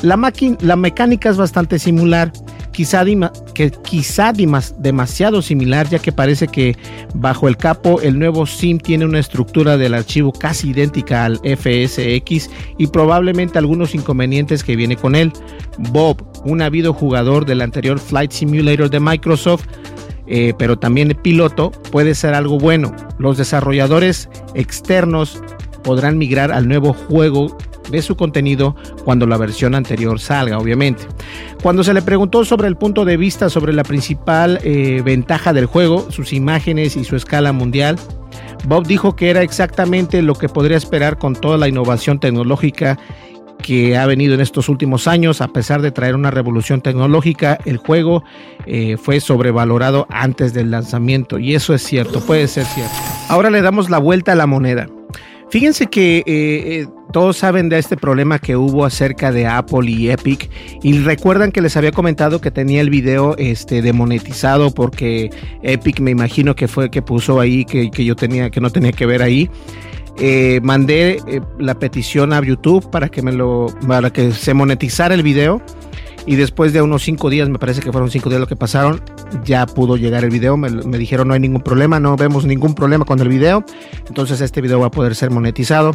La, 0.00 0.18
la 0.60 0.76
mecánica 0.76 1.28
es 1.28 1.36
bastante 1.36 1.78
similar, 1.78 2.32
quizá, 2.72 3.04
que, 3.54 3.70
quizá 3.70 4.32
demasiado 4.32 5.42
similar 5.42 5.88
ya 5.88 5.98
que 5.98 6.12
parece 6.12 6.48
que 6.48 6.76
bajo 7.14 7.48
el 7.48 7.56
capo 7.56 8.00
el 8.00 8.18
nuevo 8.18 8.46
SIM 8.46 8.78
tiene 8.78 9.04
una 9.04 9.18
estructura 9.18 9.76
del 9.76 9.94
archivo 9.94 10.32
casi 10.32 10.70
idéntica 10.70 11.24
al 11.24 11.36
FSX 11.38 12.50
y 12.78 12.86
probablemente 12.88 13.58
algunos 13.58 13.94
inconvenientes 13.94 14.64
que 14.64 14.76
viene 14.76 14.96
con 14.96 15.14
él. 15.14 15.32
Bob, 15.78 16.24
un 16.44 16.62
habido 16.62 16.92
jugador 16.92 17.44
del 17.44 17.60
anterior 17.60 17.98
Flight 17.98 18.32
Simulator 18.32 18.90
de 18.90 19.00
Microsoft, 19.00 19.66
eh, 20.26 20.54
pero 20.58 20.78
también 20.78 21.16
piloto, 21.22 21.70
puede 21.90 22.14
ser 22.14 22.34
algo 22.34 22.58
bueno. 22.58 22.94
Los 23.18 23.36
desarrolladores 23.36 24.28
externos 24.54 25.42
podrán 25.82 26.16
migrar 26.16 26.52
al 26.52 26.68
nuevo 26.68 26.92
juego 26.92 27.56
de 27.92 28.02
su 28.02 28.16
contenido 28.16 28.74
cuando 29.04 29.26
la 29.26 29.36
versión 29.36 29.76
anterior 29.76 30.18
salga, 30.18 30.58
obviamente. 30.58 31.04
Cuando 31.62 31.84
se 31.84 31.94
le 31.94 32.02
preguntó 32.02 32.44
sobre 32.44 32.66
el 32.66 32.76
punto 32.76 33.04
de 33.04 33.16
vista 33.16 33.48
sobre 33.48 33.72
la 33.72 33.84
principal 33.84 34.58
eh, 34.64 35.02
ventaja 35.04 35.52
del 35.52 35.66
juego, 35.66 36.10
sus 36.10 36.32
imágenes 36.32 36.96
y 36.96 37.04
su 37.04 37.14
escala 37.14 37.52
mundial, 37.52 37.96
Bob 38.64 38.86
dijo 38.86 39.14
que 39.14 39.30
era 39.30 39.42
exactamente 39.42 40.22
lo 40.22 40.34
que 40.34 40.48
podría 40.48 40.76
esperar 40.76 41.18
con 41.18 41.34
toda 41.34 41.58
la 41.58 41.68
innovación 41.68 42.18
tecnológica 42.18 42.98
que 43.62 43.96
ha 43.96 44.06
venido 44.06 44.34
en 44.34 44.40
estos 44.40 44.68
últimos 44.68 45.06
años, 45.06 45.40
a 45.40 45.48
pesar 45.48 45.80
de 45.80 45.92
traer 45.92 46.14
una 46.14 46.30
revolución 46.30 46.82
tecnológica, 46.82 47.58
el 47.64 47.78
juego 47.78 48.24
eh, 48.66 48.96
fue 48.96 49.20
sobrevalorado 49.20 50.06
antes 50.10 50.52
del 50.52 50.70
lanzamiento 50.70 51.38
y 51.38 51.54
eso 51.54 51.72
es 51.72 51.82
cierto, 51.82 52.20
puede 52.20 52.48
ser 52.48 52.66
cierto. 52.66 52.92
Ahora 53.28 53.50
le 53.50 53.62
damos 53.62 53.88
la 53.88 53.98
vuelta 53.98 54.32
a 54.32 54.34
la 54.34 54.46
moneda. 54.46 54.88
Fíjense 55.50 55.86
que 55.86 56.22
eh, 56.26 56.86
todos 57.12 57.36
saben 57.36 57.68
de 57.68 57.78
este 57.78 57.96
problema 57.96 58.38
que 58.38 58.56
hubo 58.56 58.84
acerca 58.84 59.30
de 59.30 59.46
Apple 59.46 59.90
y 59.90 60.10
Epic 60.10 60.50
y 60.82 60.98
recuerdan 60.98 61.52
que 61.52 61.60
les 61.60 61.76
había 61.76 61.92
comentado 61.92 62.40
que 62.40 62.50
tenía 62.50 62.80
el 62.80 62.90
video 62.90 63.36
este 63.38 63.82
demonetizado 63.82 64.72
porque 64.72 65.30
Epic 65.62 66.00
me 66.00 66.10
imagino 66.10 66.56
que 66.56 66.68
fue 66.68 66.90
que 66.90 67.02
puso 67.02 67.38
ahí 67.38 67.64
que, 67.64 67.90
que 67.90 68.04
yo 68.04 68.16
tenía 68.16 68.50
que 68.50 68.60
no 68.60 68.70
tenía 68.70 68.92
que 68.92 69.06
ver 69.06 69.22
ahí 69.22 69.50
eh, 70.18 70.60
mandé 70.62 71.18
eh, 71.26 71.40
la 71.58 71.78
petición 71.78 72.32
a 72.32 72.42
YouTube 72.42 72.90
para 72.90 73.08
que 73.08 73.22
me 73.22 73.32
lo 73.32 73.66
para 73.86 74.10
que 74.10 74.32
se 74.32 74.54
monetizara 74.54 75.14
el 75.14 75.22
video 75.22 75.62
y 76.24 76.36
después 76.36 76.72
de 76.72 76.80
unos 76.82 77.02
cinco 77.02 77.30
días, 77.30 77.48
me 77.48 77.58
parece 77.58 77.80
que 77.80 77.90
fueron 77.90 78.10
cinco 78.10 78.28
días 78.28 78.40
lo 78.40 78.46
que 78.46 78.54
pasaron, 78.54 79.02
ya 79.44 79.66
pudo 79.66 79.96
llegar 79.96 80.22
el 80.22 80.30
video. 80.30 80.56
Me, 80.56 80.70
me, 80.70 80.98
dijeron 80.98 81.28
no 81.28 81.34
hay 81.34 81.40
ningún 81.40 81.62
problema, 81.62 81.98
no 81.98 82.16
vemos 82.16 82.44
ningún 82.44 82.74
problema 82.74 83.04
con 83.04 83.18
el 83.18 83.28
video. 83.28 83.64
Entonces 84.06 84.40
este 84.40 84.60
video 84.60 84.78
va 84.78 84.86
a 84.86 84.90
poder 84.90 85.16
ser 85.16 85.30
monetizado. 85.30 85.94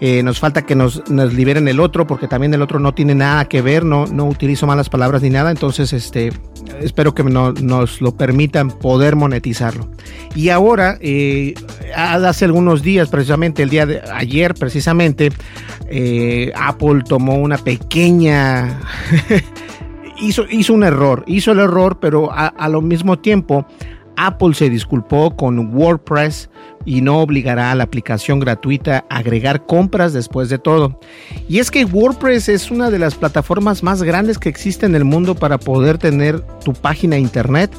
Eh, 0.00 0.22
nos 0.22 0.40
falta 0.40 0.62
que 0.62 0.74
nos, 0.74 1.02
liberen 1.10 1.68
el 1.68 1.78
otro 1.78 2.06
porque 2.06 2.26
también 2.26 2.54
el 2.54 2.62
otro 2.62 2.78
no 2.78 2.94
tiene 2.94 3.14
nada 3.14 3.44
que 3.44 3.60
ver, 3.60 3.84
no, 3.84 4.06
no 4.06 4.26
utilizo 4.26 4.66
malas 4.66 4.88
palabras 4.88 5.20
ni 5.20 5.28
nada. 5.28 5.50
Entonces 5.50 5.92
este, 5.92 6.32
espero 6.80 7.14
que 7.14 7.22
no, 7.22 7.52
nos 7.52 8.00
lo 8.00 8.16
permitan 8.16 8.70
poder 8.70 9.14
monetizarlo. 9.14 9.88
Y 10.34 10.48
ahora, 10.48 10.96
eh, 11.00 11.54
hace 11.94 12.46
algunos 12.46 12.82
días, 12.82 13.08
precisamente 13.10 13.62
el 13.62 13.68
día 13.68 13.84
de 13.84 14.00
ayer, 14.12 14.54
precisamente, 14.54 15.32
eh, 15.88 16.50
Apple 16.56 17.02
tomó 17.06 17.36
una 17.36 17.58
pequeña... 17.58 18.80
hizo, 20.18 20.44
hizo 20.50 20.72
un 20.72 20.84
error, 20.84 21.24
hizo 21.26 21.52
el 21.52 21.58
error, 21.58 21.98
pero 22.00 22.30
a 22.32 22.68
lo 22.68 22.80
mismo 22.80 23.18
tiempo 23.18 23.66
Apple 24.20 24.52
se 24.54 24.68
disculpó 24.68 25.34
con 25.34 25.74
WordPress 25.74 26.50
y 26.84 27.02
no 27.02 27.20
obligará 27.20 27.70
a 27.70 27.74
la 27.74 27.84
aplicación 27.84 28.40
gratuita 28.40 29.04
a 29.08 29.18
agregar 29.18 29.66
compras 29.66 30.12
después 30.12 30.48
de 30.48 30.58
todo. 30.58 30.98
Y 31.48 31.58
es 31.58 31.70
que 31.70 31.84
WordPress 31.84 32.48
es 32.48 32.70
una 32.70 32.90
de 32.90 32.98
las 32.98 33.14
plataformas 33.14 33.82
más 33.82 34.02
grandes 34.02 34.38
que 34.38 34.48
existe 34.48 34.86
en 34.86 34.94
el 34.94 35.04
mundo 35.04 35.34
para 35.34 35.58
poder 35.58 35.98
tener 35.98 36.40
tu 36.64 36.72
página 36.72 37.18
internet. 37.18 37.70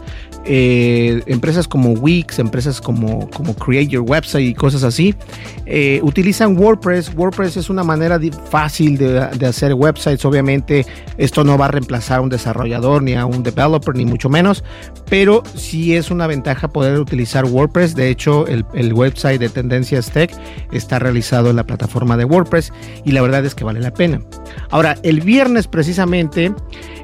Eh, 0.43 1.21
empresas 1.27 1.67
como 1.67 1.91
Wix, 1.91 2.39
empresas 2.39 2.81
como, 2.81 3.29
como 3.29 3.53
Create 3.53 3.87
Your 3.87 4.03
Website 4.09 4.49
y 4.49 4.53
cosas 4.55 4.83
así, 4.83 5.13
eh, 5.65 5.99
utilizan 6.03 6.57
WordPress. 6.57 7.13
WordPress 7.15 7.57
es 7.57 7.69
una 7.69 7.83
manera 7.83 8.19
fácil 8.49 8.97
de, 8.97 9.27
de, 9.27 9.45
hacer 9.45 9.73
websites. 9.75 10.25
Obviamente 10.25 10.85
esto 11.17 11.43
no 11.43 11.57
va 11.57 11.65
a 11.65 11.67
reemplazar 11.67 12.19
a 12.19 12.21
un 12.21 12.29
desarrollador 12.29 13.03
ni 13.03 13.13
a 13.13 13.25
un 13.25 13.43
developer, 13.43 13.95
ni 13.95 14.05
mucho 14.05 14.29
menos, 14.29 14.63
pero 15.09 15.43
sí 15.55 15.95
es 15.95 16.09
una 16.09 16.25
ventaja 16.25 16.69
poder 16.69 16.99
utilizar 16.99 17.45
WordPress. 17.45 17.95
De 17.95 18.09
hecho, 18.09 18.47
el, 18.47 18.65
el 18.73 18.93
website 18.93 19.39
de 19.39 19.49
Tendencias 19.49 20.09
Tech 20.09 20.31
está 20.71 20.97
realizado 20.97 21.51
en 21.51 21.55
la 21.55 21.65
plataforma 21.65 22.17
de 22.17 22.25
WordPress 22.25 22.73
y 23.05 23.11
la 23.11 23.21
verdad 23.21 23.45
es 23.45 23.53
que 23.53 23.63
vale 23.63 23.79
la 23.79 23.93
pena. 23.93 24.21
Ahora, 24.71 24.97
el 25.03 25.21
viernes 25.21 25.67
precisamente 25.67 26.51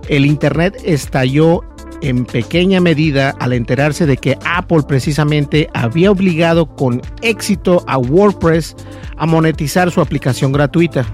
el 0.10 0.26
Internet 0.26 0.78
estalló 0.86 1.64
en 2.02 2.26
pequeña 2.26 2.80
medida 2.80 3.36
al 3.40 3.54
enterarse 3.54 4.06
de 4.06 4.18
que 4.18 4.38
Apple 4.46 4.84
precisamente 4.88 5.70
había 5.74 6.12
obligado 6.12 6.68
con 6.76 7.02
éxito 7.22 7.84
a 7.88 7.98
WordPress 7.98 8.76
a 9.18 9.26
monetizar 9.26 9.92
su 9.92 10.02
aplicación 10.02 10.52
gratuita, 10.52 11.06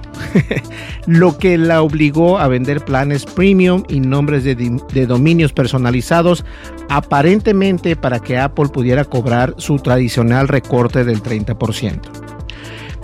lo 1.07 1.37
que 1.37 1.57
la 1.57 1.81
obligó 1.81 2.37
a 2.37 2.47
vender 2.47 2.83
planes 2.83 3.25
premium 3.25 3.83
y 3.87 3.99
nombres 3.99 4.43
de, 4.43 5.05
dominios 5.05 5.53
personalizados, 5.53 6.43
aparentemente 6.89 7.95
para 7.95 8.19
que 8.19 8.37
Apple 8.37 8.69
pudiera 8.69 9.05
cobrar 9.05 9.55
su 9.57 9.77
tradicional 9.77 10.47
recorte 10.47 11.03
del 11.05 11.23
30%. 11.23 11.99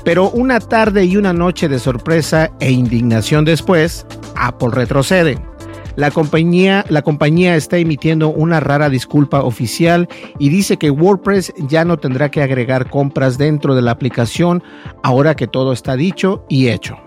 Pero 0.03 0.29
una 0.31 0.59
tarde 0.59 1.05
y 1.05 1.17
una 1.17 1.33
noche 1.33 1.67
de 1.67 1.79
sorpresa 1.79 2.51
e 2.59 2.71
indignación 2.71 3.45
después, 3.45 4.05
Apple 4.35 4.69
retrocede 4.71 5.48
la 5.95 6.11
compañía, 6.11 6.85
la 6.89 7.01
compañía 7.01 7.55
está 7.55 7.77
emitiendo 7.77 8.29
una 8.29 8.59
rara 8.59 8.89
disculpa 8.89 9.43
oficial 9.43 10.07
y 10.37 10.49
dice 10.49 10.77
que 10.77 10.89
WordPress 10.91 11.53
ya 11.67 11.85
no 11.85 11.97
tendrá 11.97 12.29
que 12.31 12.41
agregar 12.41 12.89
compras 12.89 13.37
dentro 13.37 13.75
de 13.75 13.81
la 13.81 13.91
aplicación 13.91 14.63
ahora 15.03 15.35
que 15.35 15.47
todo 15.47 15.73
está 15.73 15.95
dicho 15.95 16.45
y 16.49 16.69
hecho. 16.69 16.97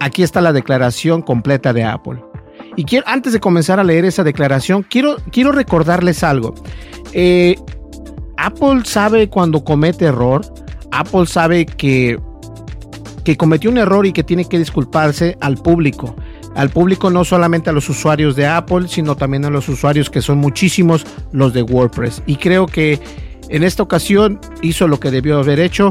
Aquí 0.00 0.22
está 0.22 0.40
la 0.40 0.52
declaración 0.52 1.22
completa 1.22 1.72
de 1.72 1.84
Apple. 1.84 2.22
Y 2.76 2.84
quiero, 2.84 3.06
antes 3.08 3.32
de 3.32 3.40
comenzar 3.40 3.80
a 3.80 3.84
leer 3.84 4.04
esa 4.04 4.22
declaración, 4.22 4.84
quiero, 4.88 5.16
quiero 5.32 5.52
recordarles 5.52 6.22
algo. 6.22 6.54
Eh, 7.12 7.56
Apple 8.36 8.82
sabe 8.84 9.28
cuando 9.28 9.64
comete 9.64 10.04
error. 10.06 10.42
Apple 10.92 11.26
sabe 11.26 11.66
que, 11.66 12.18
que 13.24 13.36
cometió 13.36 13.70
un 13.70 13.78
error 13.78 14.06
y 14.06 14.12
que 14.12 14.22
tiene 14.22 14.44
que 14.44 14.58
disculparse 14.58 15.36
al 15.40 15.56
público 15.56 16.14
al 16.54 16.70
público, 16.70 17.10
no 17.10 17.24
solamente 17.24 17.70
a 17.70 17.72
los 17.72 17.88
usuarios 17.88 18.36
de 18.36 18.46
Apple, 18.46 18.88
sino 18.88 19.16
también 19.16 19.44
a 19.44 19.50
los 19.50 19.68
usuarios 19.68 20.10
que 20.10 20.22
son 20.22 20.38
muchísimos 20.38 21.06
los 21.32 21.52
de 21.52 21.62
WordPress. 21.62 22.22
Y 22.26 22.36
creo 22.36 22.66
que 22.66 23.00
en 23.48 23.64
esta 23.64 23.82
ocasión 23.82 24.40
hizo 24.62 24.88
lo 24.88 25.00
que 25.00 25.10
debió 25.10 25.38
haber 25.38 25.60
hecho. 25.60 25.90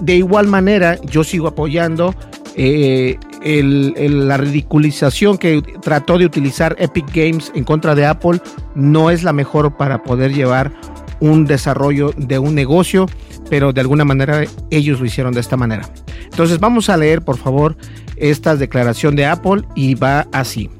De 0.00 0.16
igual 0.16 0.46
manera, 0.46 1.00
yo 1.02 1.24
sigo 1.24 1.48
apoyando 1.48 2.14
eh, 2.54 3.18
la 3.42 4.36
ridiculización 4.36 5.38
que 5.38 5.62
trató 5.82 6.18
de 6.18 6.26
utilizar 6.26 6.76
Epic 6.78 7.06
Games 7.12 7.52
en 7.54 7.64
contra 7.64 7.94
de 7.94 8.06
Apple. 8.06 8.40
No 8.74 9.10
es 9.10 9.22
la 9.22 9.32
mejor 9.32 9.76
para 9.76 10.02
poder 10.02 10.32
llevar 10.32 10.72
un 11.20 11.46
desarrollo 11.46 12.12
de 12.16 12.38
un 12.38 12.54
negocio, 12.54 13.06
pero 13.50 13.72
de 13.72 13.80
alguna 13.80 14.04
manera 14.04 14.44
ellos 14.70 15.00
lo 15.00 15.06
hicieron 15.06 15.34
de 15.34 15.40
esta 15.40 15.56
manera. 15.56 15.88
Entonces 16.24 16.60
vamos 16.60 16.88
a 16.88 16.96
leer, 16.96 17.22
por 17.22 17.36
favor, 17.36 17.76
esta 18.20 18.56
declaración 18.56 19.16
de 19.16 19.26
Apple 19.26 19.62
y 19.74 19.94
va 19.94 20.26
así. 20.32 20.70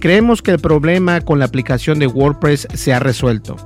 Creemos 0.00 0.40
que 0.40 0.52
el 0.52 0.58
problema 0.58 1.20
con 1.20 1.38
la 1.38 1.44
aplicación 1.44 1.98
de 1.98 2.06
WordPress 2.06 2.68
se 2.72 2.94
ha 2.94 3.00
resuelto, 3.00 3.56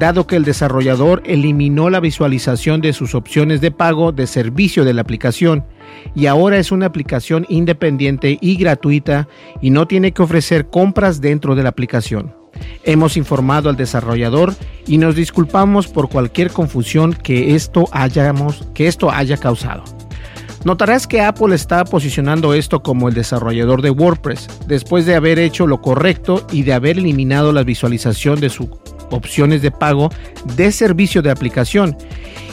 dado 0.00 0.26
que 0.26 0.34
el 0.34 0.44
desarrollador 0.44 1.22
eliminó 1.24 1.90
la 1.90 2.00
visualización 2.00 2.80
de 2.80 2.92
sus 2.92 3.14
opciones 3.14 3.60
de 3.60 3.70
pago 3.70 4.10
de 4.10 4.26
servicio 4.26 4.84
de 4.84 4.94
la 4.94 5.02
aplicación 5.02 5.64
y 6.14 6.26
ahora 6.26 6.58
es 6.58 6.72
una 6.72 6.86
aplicación 6.86 7.46
independiente 7.48 8.36
y 8.40 8.56
gratuita 8.56 9.28
y 9.62 9.70
no 9.70 9.86
tiene 9.86 10.10
que 10.10 10.22
ofrecer 10.22 10.70
compras 10.70 11.20
dentro 11.20 11.54
de 11.54 11.62
la 11.62 11.68
aplicación. 11.68 12.34
Hemos 12.82 13.16
informado 13.16 13.68
al 13.68 13.76
desarrollador 13.76 14.54
y 14.88 14.98
nos 14.98 15.14
disculpamos 15.14 15.86
por 15.86 16.08
cualquier 16.08 16.50
confusión 16.50 17.12
que 17.12 17.54
esto, 17.54 17.88
que 18.74 18.86
esto 18.88 19.10
haya 19.10 19.36
causado. 19.36 19.84
Notarás 20.66 21.06
que 21.06 21.20
Apple 21.20 21.54
está 21.54 21.84
posicionando 21.84 22.52
esto 22.52 22.82
como 22.82 23.08
el 23.08 23.14
desarrollador 23.14 23.82
de 23.82 23.90
WordPress, 23.90 24.48
después 24.66 25.06
de 25.06 25.14
haber 25.14 25.38
hecho 25.38 25.64
lo 25.68 25.80
correcto 25.80 26.44
y 26.50 26.64
de 26.64 26.72
haber 26.72 26.98
eliminado 26.98 27.52
la 27.52 27.62
visualización 27.62 28.40
de 28.40 28.50
sus 28.50 28.66
opciones 29.12 29.62
de 29.62 29.70
pago 29.70 30.10
de 30.56 30.72
servicio 30.72 31.22
de 31.22 31.30
aplicación. 31.30 31.96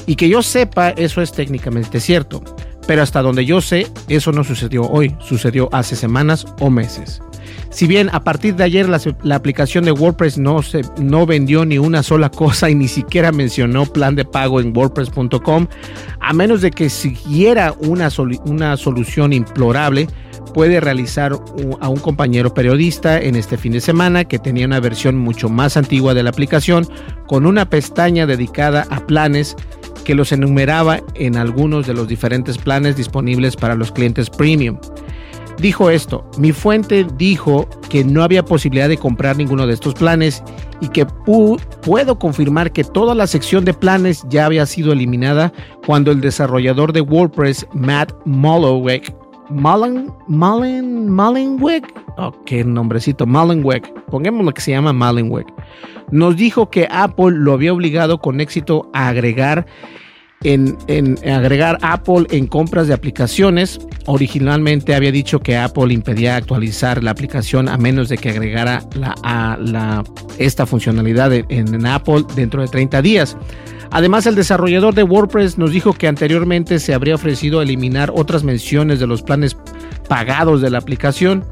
Y 0.05 0.15
que 0.15 0.29
yo 0.29 0.43
sepa, 0.43 0.91
eso 0.91 1.23
es 1.23 1.31
técnicamente 1.31 1.99
cierto. 1.99 2.43
Pero 2.85 3.01
hasta 3.01 3.23
donde 3.23 3.45
yo 3.45 3.61
sé, 3.61 3.87
eso 4.07 4.31
no 4.31 4.43
sucedió 4.43 4.83
hoy, 4.83 5.15
sucedió 5.19 5.67
hace 5.71 5.95
semanas 5.95 6.45
o 6.59 6.69
meses. 6.69 7.19
Si 7.69 7.87
bien 7.87 8.09
a 8.13 8.23
partir 8.23 8.55
de 8.55 8.63
ayer 8.63 8.87
la, 8.87 9.35
aplicación 9.35 9.85
de 9.85 9.91
WordPress 9.91 10.37
no, 10.37 10.61
se, 10.61 10.81
no 11.01 11.25
vendió 11.25 11.65
ni 11.65 11.79
una 11.79 12.03
sola 12.03 12.29
cosa 12.29 12.69
y 12.69 12.75
ni 12.75 12.87
siquiera 12.87 13.31
mencionó 13.31 13.85
plan 13.85 14.15
de 14.15 14.25
pago 14.25 14.59
en 14.59 14.75
wordpress.com, 14.77 15.67
a 16.19 16.33
menos 16.33 16.61
de 16.61 16.71
que 16.71 16.89
siguiera 16.89 17.73
una, 17.79 18.09
una 18.45 18.77
solución 18.77 19.33
implorable, 19.33 20.07
puede 20.53 20.79
realizar 20.79 21.33
a 21.79 21.89
un 21.89 21.99
compañero 21.99 22.53
periodista 22.53 23.19
en 23.19 23.35
este 23.35 23.57
fin 23.57 23.71
de 23.71 23.81
semana 23.81 24.23
que 24.25 24.39
tenía 24.39 24.67
una 24.67 24.79
versión 24.79 25.17
mucho 25.17 25.49
más 25.49 25.75
antigua 25.75 26.13
de 26.13 26.23
la 26.23 26.29
aplicación 26.29 26.87
con 27.27 27.45
una 27.45 27.69
pestaña 27.69 28.27
dedicada 28.27 28.85
a 28.91 29.05
planes 29.05 29.55
que 30.05 30.15
los 30.15 30.31
enumeraba 30.31 31.01
en 31.15 31.37
algunos 31.37 31.87
de 31.87 31.93
los 31.93 32.07
diferentes 32.07 32.57
planes 32.57 32.95
disponibles 32.95 33.55
para 33.55 33.75
los 33.75 33.91
clientes 33.91 34.29
premium 34.29 34.77
dijo 35.59 35.89
esto, 35.89 36.29
mi 36.37 36.51
fuente 36.51 37.05
dijo 37.17 37.67
que 37.89 38.03
no 38.03 38.23
había 38.23 38.43
posibilidad 38.43 38.89
de 38.89 38.97
comprar 38.97 39.37
ninguno 39.37 39.67
de 39.67 39.73
estos 39.73 39.93
planes 39.93 40.43
y 40.81 40.87
que 40.89 41.05
puedo 41.05 42.19
confirmar 42.19 42.71
que 42.71 42.83
toda 42.83 43.15
la 43.15 43.27
sección 43.27 43.65
de 43.65 43.73
planes 43.73 44.25
ya 44.29 44.45
había 44.45 44.65
sido 44.65 44.91
eliminada 44.91 45.53
cuando 45.85 46.11
el 46.11 46.21
desarrollador 46.21 46.93
de 46.93 47.01
WordPress, 47.01 47.65
Matt 47.73 48.11
Mullenweg, 48.25 49.15
Mullen, 49.49 50.11
Mullen, 50.27 51.09
Mullenweg, 51.09 51.83
oh, 52.17 52.31
qué 52.45 52.63
nombrecito, 52.63 53.25
Mullenweg, 53.25 53.83
pongamos 54.05 54.45
lo 54.45 54.53
que 54.53 54.61
se 54.61 54.71
llama 54.71 54.93
Mullenweg, 54.93 55.45
nos 56.11 56.35
dijo 56.35 56.69
que 56.69 56.87
Apple 56.91 57.31
lo 57.31 57.53
había 57.53 57.73
obligado 57.73 58.19
con 58.19 58.41
éxito 58.41 58.89
a 58.93 59.09
agregar 59.09 59.65
en, 60.43 60.77
agregar 61.27 61.77
Apple 61.81 62.25
en 62.29 62.47
compras 62.47 62.87
de 62.87 62.93
aplicaciones. 62.93 63.79
Originalmente 64.05 64.95
había 64.95 65.11
dicho 65.11 65.39
que 65.39 65.57
Apple 65.57 65.93
impedía 65.93 66.35
actualizar 66.35 67.03
la 67.03 67.11
aplicación 67.11 67.69
a 67.69 67.77
menos 67.77 68.09
de 68.09 68.17
que 68.17 68.29
agregara 68.29 68.83
esta 70.37 70.65
funcionalidad 70.65 71.33
en, 71.33 71.85
Apple 71.85 72.23
dentro 72.35 72.61
de 72.61 72.67
30 72.67 73.01
días. 73.01 73.37
Además, 73.91 74.25
el 74.25 74.35
desarrollador 74.35 74.95
de 74.95 75.03
WordPress 75.03 75.57
nos 75.57 75.71
dijo 75.71 75.93
que 75.93 76.07
anteriormente 76.07 76.79
se 76.79 76.93
habría 76.93 77.15
ofrecido 77.15 77.61
eliminar 77.61 78.11
otras 78.15 78.43
menciones 78.43 78.99
de 78.99 79.07
los 79.07 79.21
planes 79.21 79.55
pagados 80.09 80.61
de 80.61 80.71
la 80.71 80.79
aplicación 80.79 81.45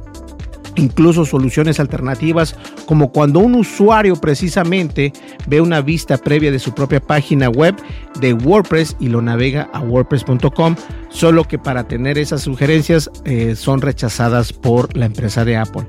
incluso 0.76 1.26
soluciones 1.26 1.80
alternativas 1.80 2.56
como 2.86 3.12
cuando 3.12 3.40
un 3.40 3.56
usuario 3.56 4.16
precisamente 4.16 5.14
ve 5.48 5.62
una 5.62 5.82
vista 5.82 6.18
previa 6.18 6.52
de 6.52 6.60
su 6.60 6.74
propia 6.74 7.00
página 7.00 7.50
web 7.50 7.76
de 8.20 8.34
WordPress 8.34 8.96
y 9.00 9.10
lo 9.10 9.22
navega 9.22 9.70
a 9.74 9.82
wordpress.com, 9.82 10.76
solo 11.10 11.44
que 11.46 11.58
para 11.58 11.88
tener 11.88 12.18
esas 12.18 12.42
sugerencias 12.42 13.10
eh, 13.26 13.56
son 13.56 13.82
rechazadas 13.82 14.54
por 14.54 14.96
la 14.96 15.06
empresa 15.06 15.46
de 15.46 15.58
Apple. 15.58 15.86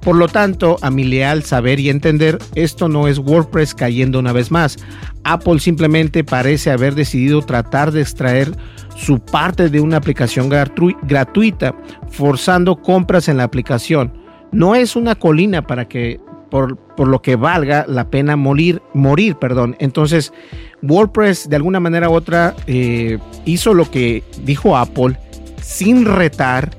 Por 0.00 0.16
lo 0.16 0.28
tanto, 0.28 0.76
a 0.82 0.90
mi 0.90 1.04
leal 1.04 1.44
saber 1.44 1.80
y 1.80 1.88
entender, 1.88 2.38
esto 2.54 2.88
no 2.88 3.08
es 3.08 3.18
WordPress 3.18 3.74
cayendo 3.74 4.18
una 4.18 4.32
vez 4.32 4.50
más. 4.50 4.76
Apple 5.24 5.60
simplemente 5.60 6.24
parece 6.24 6.70
haber 6.70 6.94
decidido 6.94 7.40
tratar 7.40 7.90
de 7.90 8.02
extraer 8.02 8.54
su 8.96 9.18
parte 9.18 9.70
de 9.70 9.80
una 9.80 9.96
aplicación 9.96 10.50
gratuita, 10.50 11.74
forzando 12.10 12.76
compras 12.76 13.28
en 13.28 13.38
la 13.38 13.44
aplicación 13.44 14.23
no 14.54 14.74
es 14.74 14.96
una 14.96 15.16
colina 15.16 15.66
para 15.66 15.86
que 15.86 16.20
por, 16.48 16.78
lo 16.96 17.20
que 17.20 17.34
valga 17.34 17.84
la 17.88 18.08
pena 18.08 18.36
morir, 18.36 18.80
morir, 18.92 19.34
perdón. 19.34 19.74
Entonces, 19.80 20.32
WordPress 20.82 21.48
de 21.48 21.56
alguna 21.56 21.80
manera 21.80 22.08
u 22.08 22.12
otra 22.12 22.54
eh, 22.68 23.18
hizo 23.44 23.74
lo 23.74 23.90
que 23.90 24.22
dijo 24.44 24.76
Apple 24.76 25.18
sin 25.60 26.04
retar 26.04 26.70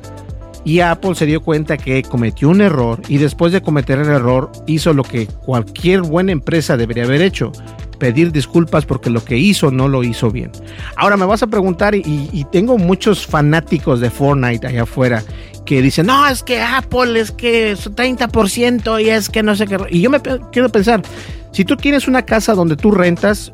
y 0.63 0.79
Apple 0.79 1.15
se 1.15 1.25
dio 1.25 1.41
cuenta 1.41 1.75
que 1.75 2.03
cometió 2.03 2.47
un 2.49 2.61
error 2.61 3.01
y 3.09 3.17
después 3.17 3.51
de 3.51 3.61
cometer 3.61 3.99
el 3.99 4.07
error 4.07 4.49
hizo 4.65 4.93
lo 4.93 5.03
que 5.03 5.27
cualquier 5.27 6.01
buena 6.01 6.31
empresa 6.31 6.77
debería 6.77 7.03
haber 7.03 7.21
hecho, 7.21 7.51
pedir 7.99 8.31
disculpas 8.31 8.85
porque 8.85 9.09
lo 9.09 9.25
que 9.25 9.37
hizo 9.37 9.71
no 9.71 9.89
lo 9.89 10.03
hizo 10.03 10.31
bien. 10.31 10.51
Ahora 10.95 11.17
me 11.17 11.25
vas 11.25 11.43
a 11.43 11.47
preguntar 11.47 11.95
y, 11.95 12.29
y 12.31 12.45
tengo 12.45 12.77
muchos 12.77 13.27
fanáticos 13.27 13.99
de 13.99 14.09
Fortnite 14.09 14.65
allá 14.65 14.83
afuera 14.83 15.21
que 15.65 15.81
dicen, 15.81 16.05
no, 16.07 16.27
es 16.27 16.43
que 16.43 16.61
Apple 16.61 17.19
es 17.19 17.31
que 17.31 17.71
es 17.71 17.89
30% 17.89 19.03
y 19.03 19.09
es 19.09 19.29
que 19.29 19.43
no 19.43 19.55
sé 19.55 19.67
qué. 19.67 19.77
Y 19.89 20.01
yo 20.01 20.09
me 20.09 20.21
quiero 20.51 20.69
pensar, 20.69 21.01
si 21.51 21.65
tú 21.65 21.75
tienes 21.75 22.07
una 22.07 22.23
casa 22.23 22.53
donde 22.53 22.75
tú 22.75 22.91
rentas 22.91 23.51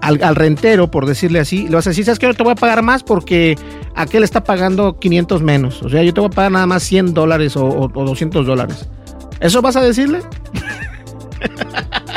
al, 0.00 0.36
rentero, 0.36 0.90
por 0.90 1.06
decirle 1.06 1.40
así, 1.40 1.68
le 1.68 1.74
vas 1.74 1.86
a 1.86 1.92
¿sabes 1.92 2.18
qué? 2.18 2.26
Yo 2.26 2.34
te 2.34 2.42
voy 2.42 2.52
a 2.52 2.56
pagar 2.56 2.82
más 2.82 3.02
porque 3.02 3.56
aquel 3.94 4.22
está 4.22 4.44
pagando 4.44 4.98
500 4.98 5.42
menos. 5.42 5.82
O 5.82 5.88
sea, 5.88 6.02
yo 6.02 6.14
te 6.14 6.20
voy 6.20 6.28
a 6.28 6.30
pagar 6.30 6.52
nada 6.52 6.66
más 6.66 6.82
100 6.84 7.14
dólares 7.14 7.56
o, 7.56 7.66
o 7.66 7.88
200 7.88 8.46
dólares. 8.46 8.86
¿Eso 9.40 9.60
vas 9.60 9.76
a 9.76 9.82
decirle? 9.82 10.20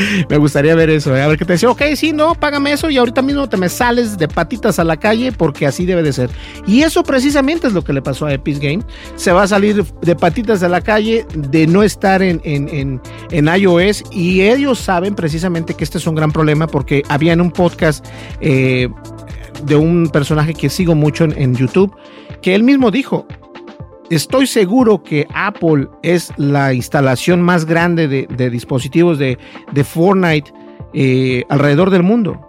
me 0.28 0.36
gustaría 0.36 0.74
ver 0.74 0.90
eso. 0.90 1.14
¿eh? 1.16 1.22
A 1.22 1.28
ver 1.28 1.38
que 1.38 1.44
te 1.44 1.54
decía, 1.54 1.70
ok, 1.70 1.82
sí, 1.94 2.12
no, 2.12 2.34
págame 2.34 2.72
eso 2.72 2.90
y 2.90 2.96
ahorita 2.96 3.22
mismo 3.22 3.48
te 3.48 3.56
me 3.56 3.68
sales 3.68 4.18
de 4.18 4.28
patitas 4.28 4.78
a 4.78 4.84
la 4.84 4.96
calle 4.96 5.32
porque 5.32 5.66
así 5.66 5.86
debe 5.86 6.02
de 6.02 6.12
ser. 6.12 6.30
Y 6.66 6.82
eso 6.82 7.02
precisamente 7.02 7.66
es 7.66 7.72
lo 7.72 7.82
que 7.82 7.92
le 7.92 8.02
pasó 8.02 8.26
a 8.26 8.32
Epic 8.32 8.58
Game. 8.58 8.82
Se 9.16 9.32
va 9.32 9.44
a 9.44 9.48
salir 9.48 9.84
de 9.84 10.16
patitas 10.16 10.62
a 10.62 10.68
la 10.68 10.80
calle 10.80 11.26
de 11.34 11.66
no 11.66 11.82
estar 11.82 12.22
en, 12.22 12.40
en, 12.44 13.00
en, 13.30 13.46
iOS 13.56 14.04
y 14.10 14.42
ellos 14.42 14.78
saben 14.78 15.14
precisamente 15.14 15.74
que 15.74 15.84
este 15.84 15.98
es 15.98 16.06
un 16.06 16.14
gran 16.14 16.32
problema 16.32 16.66
porque 16.66 17.02
había 17.08 17.32
en 17.32 17.40
un 17.40 17.50
podcast 17.50 18.04
eh, 18.40 18.88
de 19.64 19.76
un 19.76 20.08
personaje 20.08 20.52
que 20.52 20.68
sigo 20.68 20.94
mucho 20.94 21.24
en 21.24 21.54
YouTube 21.54 21.94
que 22.42 22.54
él 22.54 22.62
mismo 22.62 22.90
dijo, 22.90 23.26
estoy 24.10 24.46
seguro 24.46 25.02
que 25.02 25.26
Apple 25.34 25.88
es 26.02 26.32
la 26.36 26.72
instalación 26.72 27.40
más 27.42 27.64
grande 27.64 28.08
de, 28.08 28.50
dispositivos 28.50 29.18
de, 29.18 29.38
Fortnite 29.84 30.52
eh, 30.92 31.44
alrededor 31.48 31.90
del 31.90 32.02
mundo. 32.02 32.40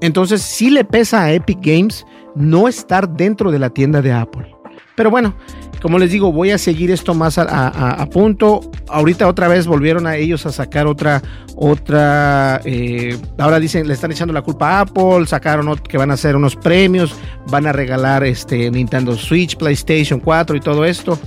Entonces 0.00 0.42
sí 0.42 0.70
le 0.70 0.84
pesa 0.84 1.24
a 1.24 1.32
Epic 1.32 1.58
Games 1.60 2.06
no 2.34 2.68
estar 2.68 3.08
dentro 3.08 3.50
de 3.50 3.58
la 3.58 3.70
tienda 3.70 4.02
de 4.02 4.12
Apple. 4.12 4.54
Pero 4.94 5.10
bueno, 5.10 5.34
como 5.82 5.98
les 5.98 6.10
digo, 6.10 6.32
voy 6.32 6.50
a 6.50 6.58
seguir 6.58 6.90
esto 6.90 7.14
más 7.14 7.38
a, 7.38 8.08
punto. 8.10 8.60
Ahorita 8.88 9.28
otra 9.28 9.48
vez 9.48 9.66
volvieron 9.66 10.06
a 10.06 10.16
ellos 10.16 10.46
a 10.46 10.52
sacar 10.52 10.86
otra, 10.86 11.22
otra, 11.56 12.60
eh, 12.64 13.18
ahora 13.38 13.60
dicen, 13.60 13.86
le 13.86 13.94
están 13.94 14.12
echando 14.12 14.32
la 14.32 14.42
culpa 14.42 14.78
a 14.78 14.80
Apple, 14.80 15.26
sacaron 15.26 15.76
que 15.78 15.98
van 15.98 16.10
a 16.10 16.14
hacer 16.14 16.36
unos 16.36 16.56
premios, 16.56 17.14
van 17.48 17.66
a 17.66 17.72
regalar 17.72 18.24
este 18.24 18.70
Nintendo 18.70 19.16
Switch, 19.16 19.56
PlayStation 19.56 20.20
4 20.20 20.56
y 20.56 20.60
todo 20.60 20.84
esto. 20.84 21.18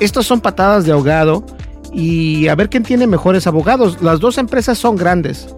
Estos 0.00 0.26
son 0.26 0.40
patadas 0.40 0.84
de 0.84 0.92
ahogado 0.92 1.44
y 1.92 2.48
a 2.48 2.54
ver 2.54 2.68
quién 2.68 2.82
tiene 2.82 3.06
mejores 3.06 3.46
abogados. 3.46 4.02
Las 4.02 4.20
dos 4.20 4.38
empresas 4.38 4.78
son 4.78 4.96
grandes, 4.96 5.54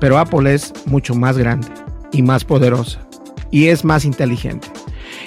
pero 0.00 0.18
Apple 0.18 0.52
es 0.54 0.72
mucho 0.86 1.14
más 1.14 1.38
grande 1.38 1.68
y 2.12 2.22
más 2.22 2.44
poderosa 2.44 3.00
y 3.50 3.68
es 3.68 3.84
más 3.84 4.04
inteligente. 4.04 4.68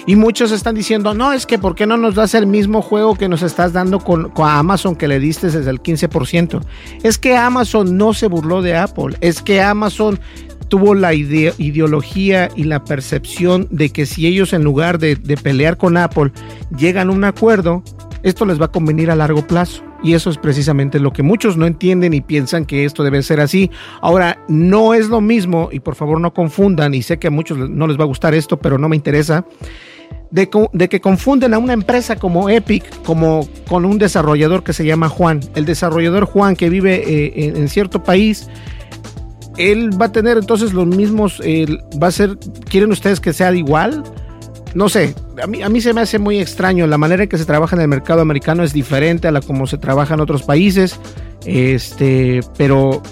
Y 0.06 0.16
muchos 0.16 0.52
están 0.52 0.74
diciendo, 0.74 1.14
no, 1.14 1.32
es 1.32 1.46
que 1.46 1.58
¿por 1.58 1.74
qué 1.74 1.86
no 1.86 1.96
nos 1.96 2.14
das 2.14 2.34
el 2.34 2.46
mismo 2.46 2.82
juego 2.82 3.14
que 3.14 3.28
nos 3.28 3.42
estás 3.42 3.72
dando 3.72 4.00
con, 4.00 4.30
Amazon 4.36 4.96
que 4.96 5.08
le 5.08 5.18
diste 5.18 5.50
desde 5.50 5.70
el 5.70 5.82
15%? 5.82 6.60
Es 7.02 7.18
que 7.18 7.36
Amazon 7.36 7.96
no 7.96 8.12
se 8.12 8.26
burló 8.26 8.60
de 8.60 8.76
Apple, 8.76 9.16
es 9.20 9.40
que 9.40 9.62
Amazon 9.62 10.20
tuvo 10.68 10.94
la 10.94 11.14
ideología 11.14 12.50
y 12.54 12.64
la 12.64 12.84
percepción 12.84 13.66
de 13.70 13.90
que 13.90 14.04
si 14.04 14.26
ellos 14.26 14.52
en 14.52 14.62
lugar 14.62 14.98
de, 14.98 15.16
de 15.16 15.36
pelear 15.36 15.78
con 15.78 15.96
Apple 15.96 16.32
llegan 16.76 17.08
a 17.08 17.12
un 17.12 17.24
acuerdo, 17.24 17.82
esto 18.22 18.44
les 18.44 18.60
va 18.60 18.66
a 18.66 18.72
convenir 18.72 19.10
a 19.10 19.16
largo 19.16 19.46
plazo. 19.46 19.82
Y 20.02 20.12
eso 20.12 20.28
es 20.28 20.36
precisamente 20.36 21.00
lo 21.00 21.14
que 21.14 21.22
muchos 21.22 21.56
no 21.56 21.64
entienden 21.64 22.12
y 22.12 22.20
piensan 22.20 22.66
que 22.66 22.84
esto 22.84 23.04
debe 23.04 23.22
ser 23.22 23.40
así. 23.40 23.70
Ahora, 24.02 24.38
no 24.48 24.92
es 24.92 25.08
lo 25.08 25.22
mismo, 25.22 25.70
y 25.72 25.80
por 25.80 25.94
favor 25.94 26.20
no 26.20 26.34
confundan, 26.34 26.92
y 26.92 27.02
sé 27.02 27.18
que 27.18 27.28
a 27.28 27.30
muchos 27.30 27.56
no 27.56 27.86
les 27.86 27.98
va 27.98 28.02
a 28.02 28.06
gustar 28.06 28.34
esto, 28.34 28.58
pero 28.58 28.76
no 28.76 28.90
me 28.90 28.96
interesa 28.96 29.46
de, 30.30 30.48
que 30.88 31.00
confunden 31.00 31.54
a 31.54 31.58
una 31.58 31.72
empresa 31.72 32.16
como 32.16 32.48
Epic 32.50 32.84
como 33.04 33.48
con 33.68 33.84
un 33.84 33.98
desarrollador 33.98 34.64
que 34.64 34.72
se 34.72 34.84
llama 34.84 35.08
Juan. 35.08 35.40
El 35.54 35.64
desarrollador 35.64 36.24
Juan 36.24 36.56
que 36.56 36.68
vive 36.68 37.02
eh, 37.06 37.52
en, 37.56 37.68
cierto 37.68 38.02
país, 38.02 38.48
él 39.56 39.90
va 40.00 40.06
a 40.06 40.12
tener 40.12 40.36
entonces 40.36 40.72
los 40.72 40.86
mismos, 40.86 41.40
va 42.02 42.08
a 42.08 42.12
ser, 42.12 42.36
¿quieren 42.68 42.90
ustedes 42.90 43.20
que 43.20 43.32
sea 43.32 43.54
igual? 43.54 44.02
No 44.74 44.88
sé, 44.88 45.14
a 45.40 45.46
mí, 45.46 45.62
a 45.62 45.68
mí 45.68 45.80
se 45.80 45.92
me 45.92 46.00
hace 46.00 46.18
muy 46.18 46.40
extraño. 46.40 46.86
La 46.88 46.98
manera 46.98 47.22
en 47.22 47.28
que 47.28 47.38
se 47.38 47.44
trabaja 47.44 47.76
en 47.76 47.82
el 47.82 47.88
mercado 47.88 48.20
americano 48.20 48.64
es 48.64 48.72
diferente 48.72 49.28
a 49.28 49.32
la 49.32 49.40
como 49.40 49.68
se 49.68 49.78
trabaja 49.78 50.14
en 50.14 50.20
otros 50.20 50.42
países, 50.42 50.98
este, 51.46 52.40
pero 52.58 53.02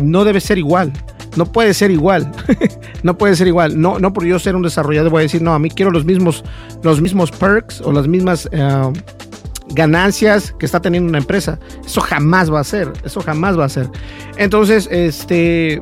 no 0.00 0.24
debe 0.24 0.40
ser 0.40 0.58
igual 0.58 0.92
no 1.36 1.46
puede 1.46 1.74
ser 1.74 1.90
igual. 1.90 2.30
no 3.02 3.16
puede 3.16 3.36
ser 3.36 3.46
igual. 3.46 3.80
No, 3.80 3.98
no 3.98 4.12
por 4.12 4.24
yo 4.24 4.38
ser 4.38 4.56
un 4.56 4.62
desarrollador 4.62 5.10
voy 5.10 5.20
a 5.20 5.22
decir, 5.22 5.42
no, 5.42 5.54
a 5.54 5.58
mí 5.58 5.70
quiero 5.70 5.90
los 5.90 6.04
mismos, 6.04 6.44
los 6.82 7.00
mismos 7.00 7.30
perks 7.30 7.80
o 7.80 7.92
las 7.92 8.08
mismas 8.08 8.48
eh, 8.52 8.92
ganancias 9.70 10.54
que 10.58 10.66
está 10.66 10.80
teniendo 10.80 11.08
una 11.08 11.18
empresa. 11.18 11.58
Eso 11.84 12.00
jamás 12.00 12.52
va 12.52 12.60
a 12.60 12.64
ser. 12.64 12.92
Eso 13.04 13.20
jamás 13.20 13.58
va 13.58 13.64
a 13.64 13.68
ser. 13.68 13.88
Entonces, 14.36 14.88
este, 14.90 15.80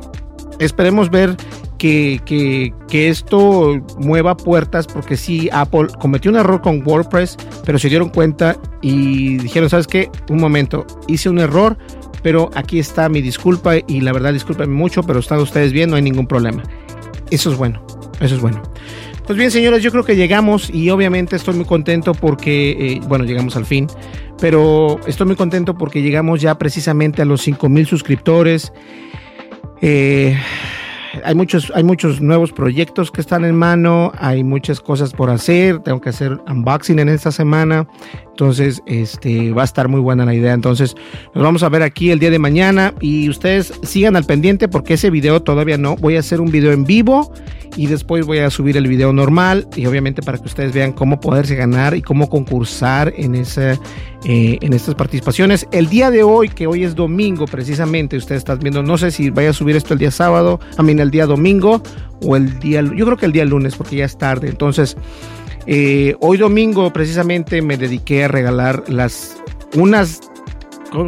esperemos 0.59 1.09
ver 1.09 1.35
que, 1.77 2.21
que, 2.25 2.73
que, 2.87 3.09
esto 3.09 3.81
mueva 3.97 4.37
puertas 4.37 4.85
porque 4.85 5.17
sí, 5.17 5.49
Apple 5.51 5.87
cometió 5.99 6.29
un 6.29 6.37
error 6.37 6.61
con 6.61 6.85
WordPress, 6.85 7.37
pero 7.65 7.79
se 7.79 7.89
dieron 7.89 8.09
cuenta 8.09 8.55
y 8.83 9.37
dijeron, 9.37 9.67
¿sabes 9.67 9.87
qué? 9.87 10.07
Un 10.29 10.37
momento, 10.37 10.85
hice 11.07 11.27
un 11.27 11.39
error, 11.39 11.79
pero 12.21 12.49
aquí 12.55 12.79
está 12.79 13.09
mi 13.09 13.21
disculpa 13.21 13.75
y 13.87 14.01
la 14.01 14.13
verdad 14.13 14.33
discúlpenme 14.33 14.73
mucho, 14.73 15.03
pero 15.03 15.19
están 15.19 15.39
ustedes 15.39 15.71
bien, 15.71 15.89
no 15.89 15.95
hay 15.95 16.01
ningún 16.01 16.27
problema. 16.27 16.63
Eso 17.29 17.51
es 17.51 17.57
bueno, 17.57 17.83
eso 18.19 18.35
es 18.35 18.41
bueno. 18.41 18.61
Pues 19.25 19.37
bien, 19.37 19.51
señores, 19.51 19.83
yo 19.83 19.91
creo 19.91 20.03
que 20.03 20.15
llegamos 20.15 20.69
y 20.69 20.89
obviamente 20.89 21.35
estoy 21.35 21.55
muy 21.55 21.65
contento 21.65 22.13
porque, 22.13 22.71
eh, 22.71 23.01
bueno, 23.07 23.23
llegamos 23.23 23.55
al 23.55 23.65
fin, 23.65 23.87
pero 24.39 24.99
estoy 25.05 25.27
muy 25.27 25.35
contento 25.35 25.77
porque 25.77 26.01
llegamos 26.01 26.41
ya 26.41 26.57
precisamente 26.57 27.21
a 27.21 27.25
los 27.25 27.41
5 27.41 27.69
mil 27.69 27.85
suscriptores. 27.85 28.73
Eh, 29.81 30.37
hay 31.23 31.35
muchos, 31.35 31.71
hay 31.75 31.83
muchos 31.83 32.21
nuevos 32.21 32.51
proyectos 32.51 33.11
que 33.11 33.21
están 33.21 33.45
en 33.45 33.55
mano, 33.55 34.11
hay 34.17 34.43
muchas 34.43 34.79
cosas 34.79 35.13
por 35.13 35.29
hacer, 35.29 35.79
tengo 35.79 36.01
que 36.01 36.09
hacer 36.09 36.39
unboxing 36.47 36.99
en 36.99 37.09
esta 37.09 37.31
semana, 37.31 37.87
entonces 38.31 38.81
este 38.87 39.51
va 39.51 39.61
a 39.61 39.65
estar 39.65 39.87
muy 39.87 39.99
buena 39.99 40.25
la 40.25 40.33
idea. 40.33 40.53
Entonces 40.53 40.95
nos 41.35 41.43
vamos 41.43 41.63
a 41.63 41.69
ver 41.69 41.83
aquí 41.83 42.11
el 42.11 42.19
día 42.19 42.31
de 42.31 42.39
mañana 42.39 42.93
y 42.99 43.29
ustedes 43.29 43.73
sigan 43.83 44.15
al 44.15 44.23
pendiente 44.23 44.67
porque 44.67 44.95
ese 44.95 45.09
video 45.09 45.41
todavía 45.41 45.77
no, 45.77 45.95
voy 45.97 46.15
a 46.15 46.19
hacer 46.19 46.41
un 46.41 46.51
video 46.51 46.71
en 46.71 46.85
vivo 46.85 47.31
y 47.77 47.87
después 47.87 48.25
voy 48.25 48.39
a 48.39 48.49
subir 48.49 48.77
el 48.77 48.87
video 48.87 49.13
normal 49.13 49.67
y 49.75 49.85
obviamente 49.85 50.21
para 50.21 50.37
que 50.37 50.45
ustedes 50.45 50.73
vean 50.73 50.91
cómo 50.91 51.19
poderse 51.19 51.55
ganar 51.55 51.95
y 51.95 52.01
cómo 52.01 52.29
concursar 52.29 53.13
en 53.15 53.35
esa 53.35 53.79
eh, 54.23 54.57
en 54.61 54.73
estas 54.73 54.95
participaciones. 54.95 55.67
El 55.71 55.89
día 55.89 56.11
de 56.11 56.23
hoy, 56.23 56.49
que 56.49 56.67
hoy 56.67 56.83
es 56.83 56.95
domingo 56.95 57.45
precisamente, 57.45 58.17
ustedes 58.17 58.39
están 58.39 58.59
viendo, 58.59 58.83
no 58.83 58.97
sé 58.97 59.11
si 59.11 59.29
vaya 59.29 59.49
a 59.49 59.53
subir 59.53 59.75
esto 59.75 59.93
el 59.93 59.99
día 59.99 60.11
sábado, 60.11 60.59
a 60.77 60.83
mí 60.83 60.91
el 60.91 61.11
día 61.11 61.25
domingo 61.25 61.81
o 62.21 62.35
el 62.35 62.59
día, 62.59 62.81
yo 62.81 63.05
creo 63.05 63.17
que 63.17 63.25
el 63.25 63.31
día 63.31 63.45
lunes 63.45 63.75
porque 63.75 63.95
ya 63.95 64.05
es 64.05 64.17
tarde. 64.17 64.49
Entonces, 64.49 64.95
eh, 65.67 66.15
hoy 66.19 66.37
domingo 66.37 66.91
precisamente 66.91 67.61
me 67.61 67.77
dediqué 67.77 68.25
a 68.25 68.27
regalar 68.27 68.83
las 68.87 69.37
unas 69.75 70.21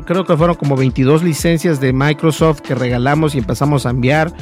creo 0.06 0.24
que 0.24 0.38
fueron 0.38 0.56
como 0.56 0.76
22 0.76 1.24
licencias 1.24 1.82
de 1.82 1.92
Microsoft 1.92 2.62
que 2.62 2.74
regalamos 2.74 3.36
y 3.36 3.40
empezamos 3.40 3.86
a 3.86 3.90
enviar. 3.90 4.34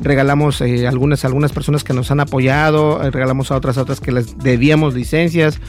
Regalamos 0.00 0.60
eh, 0.60 0.86
algunas, 0.86 1.24
algunas 1.24 1.52
personas 1.52 1.84
que 1.84 1.92
nos 1.92 2.10
han 2.10 2.20
apoyado, 2.20 3.02
eh, 3.02 3.10
regalamos 3.10 3.50
a 3.50 3.56
otras, 3.56 3.76
otras 3.78 4.00
que 4.00 4.12
les 4.12 4.38
debíamos 4.38 4.94
licencias, 4.94 5.60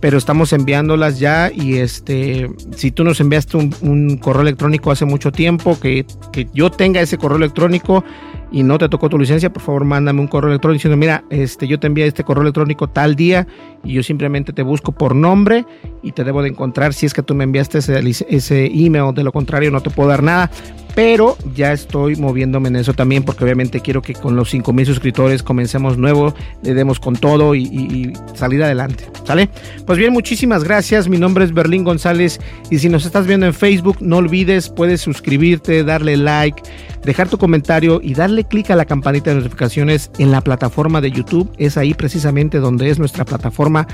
pero 0.00 0.18
estamos 0.18 0.52
enviándolas 0.52 1.18
ya 1.18 1.50
y 1.52 1.76
este, 1.76 2.50
si 2.76 2.90
tú 2.90 3.04
nos 3.04 3.20
enviaste 3.20 3.56
un, 3.56 4.18
correo 4.18 4.42
electrónico 4.42 4.90
hace 4.90 5.04
mucho 5.04 5.32
tiempo, 5.32 5.78
que, 5.80 6.06
que 6.32 6.48
yo 6.52 6.70
tenga 6.70 7.00
ese 7.00 7.18
correo 7.18 7.38
electrónico, 7.38 8.04
y 8.50 8.62
no 8.62 8.78
te 8.78 8.88
tocó 8.88 9.08
tu 9.08 9.18
licencia, 9.18 9.52
por 9.52 9.62
favor 9.62 9.84
mándame 9.84 10.20
un 10.20 10.26
correo 10.26 10.50
electrónico 10.50 10.78
diciendo, 10.78 10.96
mira, 10.96 11.24
este, 11.30 11.66
yo 11.66 11.78
te 11.78 11.86
envié 11.86 12.06
este 12.06 12.24
correo 12.24 12.42
electrónico 12.42 12.88
tal 12.88 13.14
día 13.14 13.46
y 13.84 13.94
yo 13.94 14.02
simplemente 14.02 14.52
te 14.52 14.62
busco 14.62 14.92
por 14.92 15.14
nombre 15.14 15.66
y 16.02 16.12
te 16.12 16.24
debo 16.24 16.42
de 16.42 16.48
encontrar 16.48 16.94
si 16.94 17.06
es 17.06 17.14
que 17.14 17.22
tú 17.22 17.34
me 17.34 17.44
enviaste 17.44 17.78
ese, 17.78 17.98
ese 18.28 18.66
email, 18.66 19.14
de 19.14 19.24
lo 19.24 19.32
contrario 19.32 19.70
no 19.70 19.80
te 19.80 19.90
puedo 19.90 20.08
dar 20.08 20.22
nada 20.22 20.50
pero 20.98 21.38
ya 21.54 21.72
estoy 21.72 22.16
moviéndome 22.16 22.70
en 22.70 22.74
eso 22.74 22.92
también 22.92 23.22
porque 23.22 23.44
obviamente 23.44 23.78
quiero 23.78 24.02
que 24.02 24.14
con 24.14 24.34
los 24.34 24.50
5000 24.50 24.84
suscriptores 24.84 25.44
comencemos 25.44 25.96
nuevo, 25.96 26.34
le 26.64 26.74
demos 26.74 26.98
con 26.98 27.14
todo 27.14 27.54
y, 27.54 28.12
salir 28.34 28.64
adelante, 28.64 29.04
¿sale? 29.22 29.48
Pues 29.86 29.96
bien, 29.96 30.12
muchísimas 30.12 30.64
gracias, 30.64 31.08
mi 31.08 31.16
nombre 31.16 31.44
es 31.44 31.54
Berlín 31.54 31.84
González. 31.84 32.40
Y 32.68 32.80
si 32.80 32.88
nos 32.88 33.06
estás 33.06 33.28
viendo 33.28 33.46
en 33.46 33.54
Facebook, 33.54 33.98
no 34.00 34.16
olvides, 34.16 34.70
puedes 34.70 35.00
suscribirte, 35.00 35.84
darle 35.84 36.16
like, 36.16 36.60
dejar 37.04 37.28
tu 37.28 37.38
comentario 37.38 38.00
y 38.02 38.14
darle 38.14 38.42
clic 38.42 38.68
a 38.72 38.74
la 38.74 38.84
campanita 38.84 39.30
de 39.30 39.36
notificaciones 39.36 40.10
en 40.18 40.32
la 40.32 40.40
plataforma 40.40 41.00
de 41.00 41.12
YouTube, 41.12 41.48
es 41.58 41.76
ahí 41.76 41.94
precisamente 41.94 42.58
donde 42.58 42.90
es 42.90 42.98
nuestra 42.98 43.24
plataforma 43.24 43.86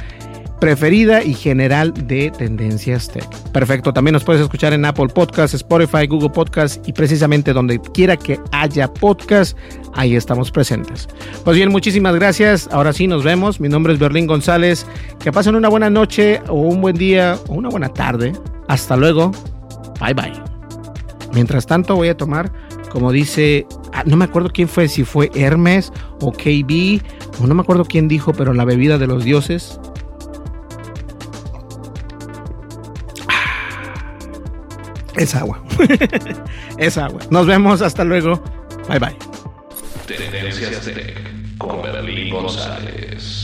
preferida 0.60 1.22
y 1.22 1.34
general 1.34 1.92
de 1.94 2.30
Tendencias 2.30 3.08
Tech. 3.08 3.28
Perfecto, 3.52 3.92
también 3.92 4.12
nos 4.12 4.24
puedes 4.24 4.42
escuchar 4.42 4.72
en 4.72 4.84
Apple 4.84 5.08
Podcasts, 5.08 5.54
Spotify, 5.54 6.06
Google 6.06 6.30
Podcasts 6.30 6.80
y 6.86 6.92
precisamente 6.92 7.52
donde 7.52 7.80
quiera 7.80 8.16
que 8.16 8.40
haya 8.52 8.92
podcast, 8.92 9.56
ahí 9.94 10.16
estamos 10.16 10.50
presentes. 10.50 11.08
Pues 11.44 11.56
bien, 11.56 11.70
muchísimas 11.70 12.14
gracias. 12.14 12.68
Ahora 12.72 12.92
sí 12.92 13.06
nos 13.06 13.24
vemos. 13.24 13.60
Mi 13.60 13.68
nombre 13.68 13.92
es 13.92 13.98
Berlín 13.98 14.26
González. 14.26 14.86
Que 15.20 15.32
pasen 15.32 15.54
una 15.54 15.68
buena 15.68 15.90
noche 15.90 16.40
o 16.48 16.54
un 16.54 16.80
buen 16.80 16.96
día 16.96 17.38
o 17.48 17.54
una 17.54 17.68
buena 17.68 17.88
tarde. 17.88 18.32
Hasta 18.68 18.96
luego. 18.96 19.30
Bye 20.00 20.14
bye. 20.14 20.32
Mientras 21.32 21.66
tanto 21.66 21.96
voy 21.96 22.08
a 22.08 22.16
tomar, 22.16 22.52
como 22.90 23.10
dice, 23.10 23.66
ah, 23.92 24.04
no 24.06 24.16
me 24.16 24.24
acuerdo 24.24 24.50
quién 24.52 24.68
fue, 24.68 24.86
si 24.88 25.04
fue 25.04 25.30
Hermes 25.34 25.92
o 26.20 26.30
KB, 26.30 27.02
o 27.42 27.46
no 27.46 27.54
me 27.54 27.62
acuerdo 27.62 27.84
quién 27.84 28.06
dijo, 28.06 28.32
pero 28.32 28.54
la 28.54 28.64
bebida 28.64 28.98
de 28.98 29.08
los 29.08 29.24
dioses. 29.24 29.80
Es 35.16 35.34
agua. 35.34 35.62
es 36.78 36.98
agua. 36.98 37.20
Nos 37.30 37.46
vemos. 37.46 37.82
Hasta 37.82 38.04
luego. 38.04 38.42
Bye 38.88 38.98
bye. 38.98 39.16
Tendencias 40.06 40.84
Tech 40.84 41.58
con 41.58 41.82
Berlín 41.82 42.30
González. 42.30 43.43